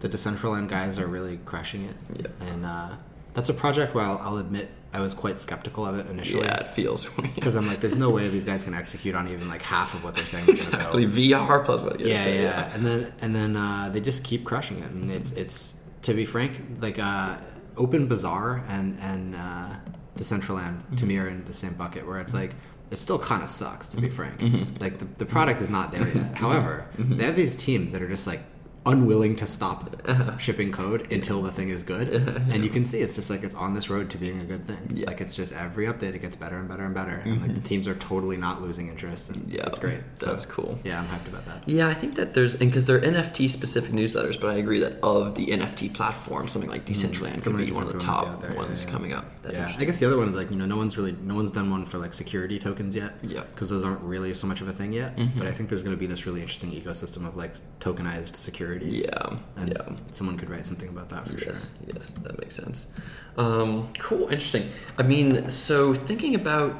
[0.00, 1.96] the Decentraland guys are really crushing it.
[2.18, 2.48] Yeah.
[2.52, 2.88] And uh,
[3.34, 6.44] that's a project where I'll, I'll admit I was quite skeptical of it initially.
[6.44, 9.48] yeah, it feels Because I'm like, there's no way these guys can execute on even
[9.48, 11.06] like half of what they're saying they're exactly.
[11.06, 12.00] VR plus what?
[12.00, 14.90] Yeah, yeah, And then and then uh, they just keep crushing it.
[14.90, 17.36] And it's it's to be frank, like uh,
[17.76, 19.76] OpenBazaar and and uh,
[20.18, 22.54] Decentraland to me are in the same bucket where it's like
[22.90, 24.40] it still kind of sucks to be frank.
[24.80, 26.34] Like the, the product is not there yet.
[26.44, 28.42] However, they have these teams that are just like
[28.90, 30.36] unwilling to stop uh-huh.
[30.38, 32.40] shipping code until the thing is good uh-huh.
[32.52, 34.64] and you can see it's just like it's on this road to being a good
[34.64, 35.06] thing Yeah.
[35.06, 37.60] like it's just every update it gets better and better and better and like the
[37.60, 37.62] mm-hmm.
[37.62, 40.78] teams are totally not losing interest and Yeah, it's great So, that's cool.
[40.84, 43.92] yeah i'm hyped about that Yeah, I think that there's and because they're NFT specific
[43.92, 47.72] newsletters, but I agree that of the NFT platform, something like mm, Decentraland could be
[47.72, 48.90] one of the top there, ones yeah.
[48.90, 49.24] coming up.
[49.42, 51.34] That's yeah, I guess the other one is like you know no one's really no
[51.34, 53.14] one's done one for like security tokens yet.
[53.22, 53.42] Yeah.
[53.42, 55.16] Because those aren't really so much of a thing yet.
[55.16, 55.38] Mhm.
[55.38, 58.34] But I think there's going to be this really interesting ecosystem of like tokenized
[58.80, 59.08] securities.
[59.12, 59.96] Yeah, And yeah.
[60.12, 61.88] someone could write something about that for yes, sure.
[61.94, 62.90] yes, that makes sense.
[63.36, 64.70] Um, cool, interesting.
[64.98, 66.74] I mean, so thinking about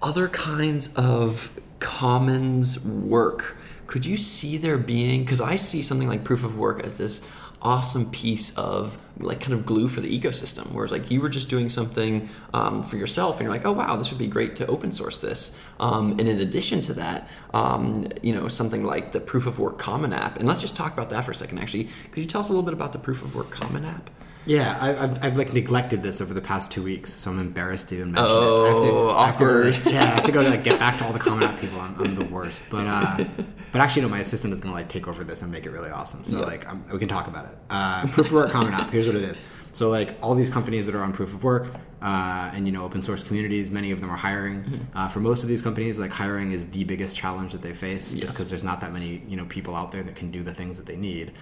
[0.00, 5.22] other kinds of commons work, could you see there being?
[5.24, 7.22] Because I see something like proof of work as this
[7.62, 11.48] awesome piece of like kind of glue for the ecosystem whereas like you were just
[11.48, 14.66] doing something um, for yourself and you're like oh wow this would be great to
[14.66, 15.56] open source this.
[15.78, 19.78] Um, and in addition to that um, you know something like the proof of work
[19.78, 21.84] common app and let's just talk about that for a second actually.
[22.10, 24.10] Could you tell us a little bit about the proof of work common app
[24.44, 27.90] Yeah, I, I've, I've like neglected this over the past two weeks, so I'm embarrassed
[27.90, 28.68] to even mention Oh, it.
[28.68, 29.92] I have to, I have to awkward.
[29.94, 31.80] yeah, I have to go to like get back to all the common app people.
[31.80, 33.24] I'm, I'm the worst, but uh,
[33.70, 35.90] but actually no, my assistant is gonna like take over this and make it really
[35.90, 36.24] awesome.
[36.24, 36.46] So Yeah.
[36.46, 37.56] like I'm, we can talk about it.
[37.70, 38.90] Uh, proof of work common app.
[38.90, 39.40] Here's what it is.
[39.74, 41.68] So like all these companies that are on proof of work,
[42.02, 44.64] uh, and you know open source communities, many of them are hiring.
[44.64, 44.76] Mm-hmm.
[44.98, 48.12] Uh, for most of these companies, like hiring is the biggest challenge that they face,
[48.12, 48.22] Yes.
[48.22, 50.52] just because there's not that many you know people out there that can do the
[50.52, 51.32] things that they need.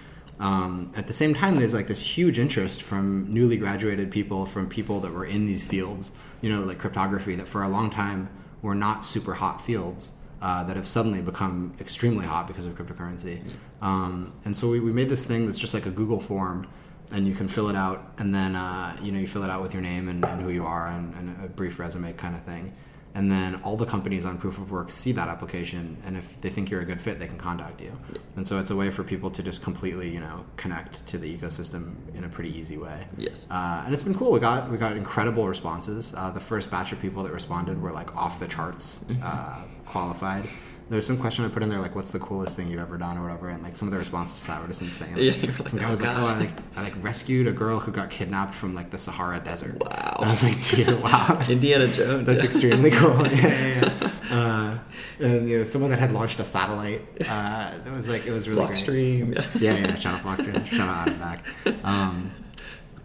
[0.41, 4.67] Um, at the same time, there's like this huge interest from newly graduated people, from
[4.67, 8.27] people that were in these fields, you know, like cryptography, that for a long time
[8.63, 13.39] were not super hot fields, uh, that have suddenly become extremely hot because of cryptocurrency.
[13.83, 16.67] Um, and so we, we made this thing that's just like a Google form,
[17.11, 19.61] and you can fill it out, and then uh, you know you fill it out
[19.61, 22.41] with your name and, and who you are, and, and a brief resume kind of
[22.43, 22.73] thing.
[23.13, 26.49] And then all the companies on proof of work see that application, and if they
[26.49, 27.91] think you're a good fit, they can contact you.
[28.37, 31.37] And so it's a way for people to just completely, you know, connect to the
[31.37, 33.07] ecosystem in a pretty easy way.
[33.17, 33.45] Yes.
[33.51, 34.31] Uh, and it's been cool.
[34.31, 36.13] We got we got incredible responses.
[36.15, 40.47] Uh, the first batch of people that responded were like off the charts, uh, qualified.
[40.91, 43.17] There's some question I put in there like, "What's the coolest thing you've ever done?"
[43.17, 45.15] or whatever, and like some of the responses to that were just insane.
[45.15, 47.79] Yeah, you're like, guy "Oh, was like, "Oh, I like I like rescued a girl
[47.79, 50.17] who got kidnapped from like the Sahara Desert." Wow.
[50.19, 52.27] I was like, "Dude, wow." Indiana Jones.
[52.27, 52.49] that's yeah.
[52.49, 53.25] extremely cool.
[53.31, 54.37] yeah, yeah, yeah.
[54.37, 54.79] Uh,
[55.25, 57.01] and you know, someone that had launched a satellite.
[57.25, 58.61] Uh, it was like it was really.
[58.61, 59.35] Blockstream.
[59.61, 59.95] Yeah, yeah.
[59.95, 60.65] Shout out Blockstream.
[60.65, 61.45] Shout out Adam Back.
[61.85, 62.31] Um,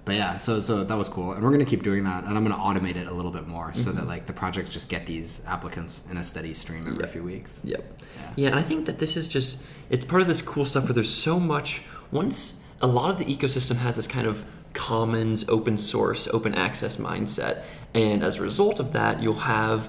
[0.07, 2.45] but yeah, so so that was cool, and we're gonna keep doing that, and I'm
[2.47, 5.42] gonna automate it a little bit more so that like the projects just get these
[5.47, 7.11] applicants in a steady stream every Yeah.
[7.11, 7.61] few weeks.
[7.64, 8.01] Yep.
[8.16, 8.23] Yeah.
[8.37, 8.49] Yeah.
[8.51, 11.12] and I think that this is just it's part of this cool stuff where there's
[11.12, 16.29] so much once a lot of the ecosystem has this kind of commons, open source,
[16.33, 17.62] open access mindset,
[17.95, 19.88] and as a result of that, you'll have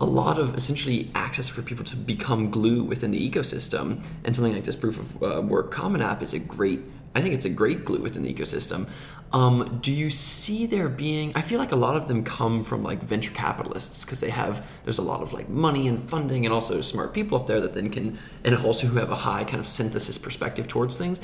[0.00, 4.02] a lot of essentially access for people to become glue within the ecosystem.
[4.24, 6.80] And something like this proof of uh, work common app is a great
[7.14, 8.88] I think it's a great glue within the ecosystem.
[9.32, 11.32] Um, do you see there being?
[11.34, 14.66] I feel like a lot of them come from like venture capitalists because they have
[14.84, 17.72] there's a lot of like money and funding and also smart people up there that
[17.72, 21.20] then can and also who have a high kind of synthesis perspective towards things.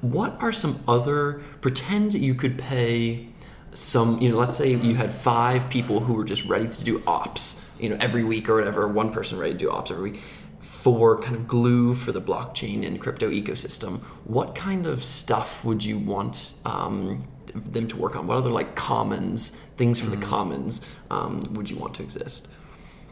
[0.00, 3.28] What are some other pretend you could pay
[3.74, 7.02] some you know let's say you had five people who were just ready to do
[7.06, 10.20] ops you know every week or whatever one person ready to do ops every week
[10.82, 15.84] for kind of glue for the blockchain and crypto ecosystem what kind of stuff would
[15.84, 20.84] you want um, them to work on what other like commons things for the commons
[21.10, 22.48] um, would you want to exist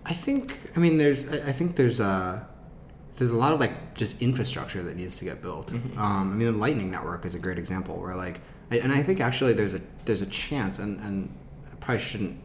[0.04, 0.58] I think.
[0.76, 1.28] I mean, there's.
[1.30, 2.46] I think there's a.
[3.16, 5.72] There's a lot of like just infrastructure that needs to get built.
[5.72, 8.40] Um, I mean, the Lightning Network is a great example where like
[8.70, 11.34] I, and I think actually there's a there's a chance, and and
[11.70, 12.40] I probably shouldn't.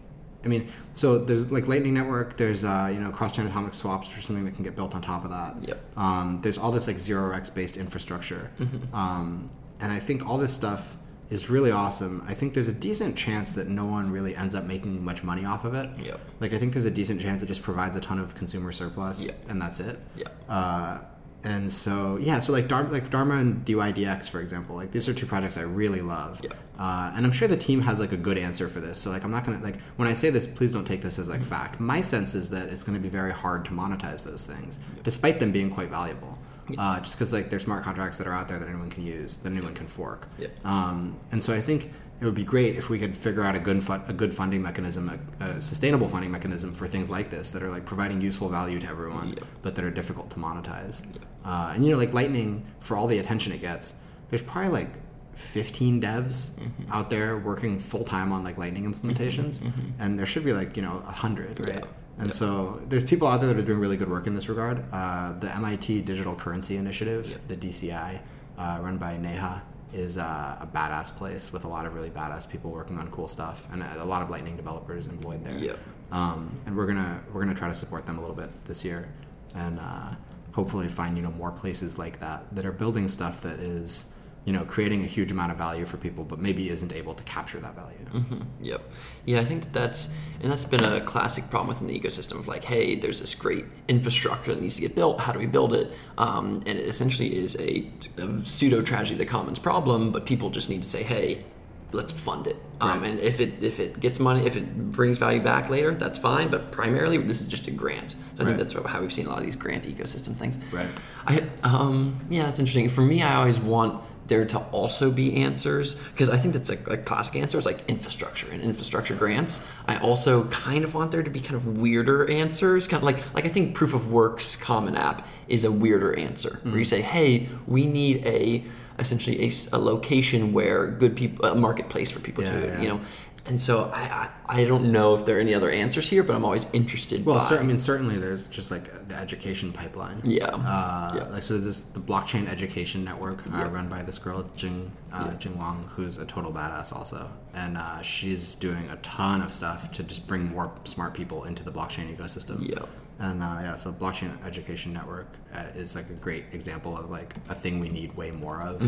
[0.46, 2.38] I mean, so there's like Lightning Network.
[2.38, 5.24] There's uh, you know cross-chain atomic swaps for something that can get built on top
[5.26, 5.56] of that.
[5.68, 5.98] Yep.
[5.98, 8.52] Um, there's all this like zero x based infrastructure,
[8.94, 10.98] um, and I think all this stuff
[11.32, 12.24] is really awesome.
[12.28, 15.44] I think there's a decent chance that no one really ends up making much money
[15.44, 15.90] off of it.
[15.98, 16.20] Yep.
[16.40, 19.26] Like I think there's a decent chance it just provides a ton of consumer surplus,
[19.28, 19.50] Yep.
[19.50, 20.00] and that's it.
[20.18, 20.36] Yep.
[20.48, 21.00] Uh,
[21.46, 25.14] and so yeah, so like Dharma, like Dharma and DYDX, for example, like these are
[25.14, 26.42] two projects I really love.
[26.44, 26.54] Yep.
[26.78, 29.00] Uh, and I'm sure the team has like a good answer for this.
[29.00, 31.30] So like I'm not gonna like when I say this, please don't take this as
[31.30, 31.80] like fact.
[31.80, 35.40] My sense is that it's going to be very hard to monetize those things, despite
[35.40, 36.38] them being quite valuable.
[36.80, 39.38] Uh, just because like they're smart contracts that are out there that anyone can use,
[39.38, 40.28] that anyone can fork.
[40.40, 40.66] Yep.
[40.66, 43.60] Um, and so I think it would be great if we could figure out a
[43.60, 47.62] good a good funding mechanism, a, a sustainable funding mechanism for things like this that
[47.62, 51.06] are like providing useful value to everyone, but that are difficult to monetize.
[51.46, 53.96] Uh, and you know, like Lightning, for all the attention it gets,
[54.30, 54.90] there's probably like
[55.36, 56.92] 15 devs Mm-hmm.
[56.92, 59.60] out there working full time on like Lightning implementations,
[60.00, 61.84] and there should be like you know a hundred, right?
[61.84, 61.86] Yeah.
[62.18, 64.86] And so there's people out there that are doing really good work in this regard.
[64.92, 67.48] Uh, the MIT Digital Currency Initiative, Yep.
[67.50, 68.20] the DCI,
[68.58, 69.62] uh, run by Neha,
[69.94, 73.28] is uh, a badass place with a lot of really badass people working on cool
[73.28, 75.58] stuff, and a a lot of Lightning developers employed there.
[75.60, 75.78] Yep.
[76.14, 79.10] Um, and we're gonna we're gonna try to support them a little bit this year,
[79.54, 80.12] and uh,
[80.56, 84.06] hopefully find you know more places like that that are building stuff that is
[84.46, 87.24] you know creating a huge amount of value for people, but maybe isn't able to
[87.24, 87.98] capture that value.
[88.14, 88.42] Mm-hmm.
[88.62, 88.82] Yep.
[89.26, 90.10] Yeah, I think that that's
[90.42, 93.66] and that's been a classic problem within the ecosystem of like, hey, there's this great
[93.88, 95.20] infrastructure that needs to get built.
[95.20, 95.92] How do we build it?
[96.18, 100.50] Um, and it essentially is a, a pseudo tragedy of the commons problem, but people
[100.52, 101.44] just need to say, hey,
[101.92, 102.58] let's fund it.
[102.82, 103.10] Um, Right.
[103.12, 106.50] and if it if it gets money, if it brings value back later, that's fine.
[106.50, 108.16] But primarily, this is just a grant.
[108.36, 108.58] So I Right.
[108.58, 110.58] think that's how we've seen a lot of these grant ecosystem things.
[110.72, 110.88] Right.
[111.26, 112.90] I um yeah, that's interesting.
[112.90, 116.88] For me, I always want there to also be answers because I think that's like
[116.90, 119.66] a classic answer is like infrastructure and infrastructure grants.
[119.88, 123.34] I also kind of want there to be kind of weirder answers, kind of like
[123.36, 127.02] like I think proof of works common app is a weirder answer where you say,
[127.02, 128.64] hey, we need a
[128.98, 132.82] essentially a location where good people a marketplace for people Yeah, to yeah.
[132.82, 133.02] you know.
[133.48, 136.36] And so I, I I don't know if there are any other answers here, but
[136.36, 137.24] I'm always interested.
[137.26, 140.20] Well, by, cer- I mean, certainly there's just like the education pipeline.
[140.24, 140.46] Yeah.
[140.48, 141.24] Uh, Yeah.
[141.30, 143.72] Like so, this the blockchain education network uh, Yeah.
[143.72, 148.02] run by this girl Jing uh, Jing Wang, who's a total badass also, and uh,
[148.02, 152.16] she's doing a ton of stuff to just bring more smart people into the blockchain
[152.16, 152.68] ecosystem.
[152.68, 152.86] Yeah.
[153.20, 157.36] And uh, yeah, so blockchain education network uh, is like a great example of like
[157.48, 158.82] a thing we need way more of.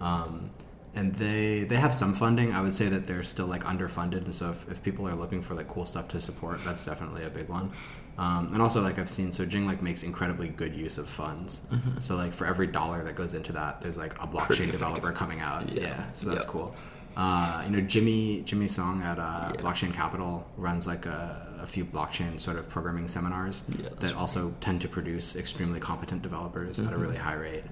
[0.00, 0.50] Um,
[0.94, 2.52] and they they have some funding.
[2.52, 5.42] I would say that they're still like underfunded, and so if, if people are looking
[5.42, 7.70] for like cool stuff to support, that's definitely a big one.
[8.18, 11.62] Um, and also like I've seen, so Jing like makes incredibly good use of funds.
[12.00, 15.40] So like for every dollar that goes into that, there's like a blockchain developer coming
[15.40, 15.68] out.
[15.72, 15.82] Yeah.
[15.82, 16.52] Yeah, so that's Yep.
[16.52, 16.74] cool.
[17.22, 19.60] Uh, you know, Jimmy Jimmy Song at uh, Yeah.
[19.60, 24.54] Blockchain Capital runs like a, a few blockchain sort of programming seminars Yeah, that also
[24.62, 27.00] tend to produce extremely competent developers at a Mm-hmm.
[27.02, 27.64] really high rate.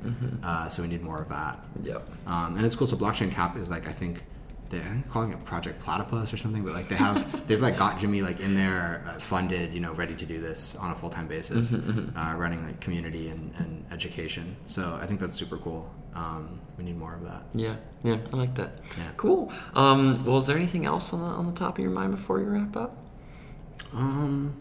[0.42, 1.55] Uh, so we need more of that.
[1.82, 2.03] Yep.
[2.26, 2.86] Um, and it's cool.
[2.86, 4.22] So blockchain cap is like I think
[4.71, 8.23] they're calling it Project Platypus or something, but like they have they've like got Jimmy
[8.23, 11.27] like in there uh, funded, you know, ready to do this on a full time
[11.27, 14.57] basis, Mm-hmm, uh, running like community and, and education.
[14.66, 15.93] So I think that's super cool.
[16.14, 17.45] Um, we need more of that.
[17.55, 18.79] Yeah, yeah, I like that.
[18.99, 19.11] Yeah.
[19.16, 19.53] Cool.
[19.75, 22.41] Um, well, is there anything else on the on the top of your mind before
[22.41, 22.97] you wrap up?
[23.95, 24.57] Um,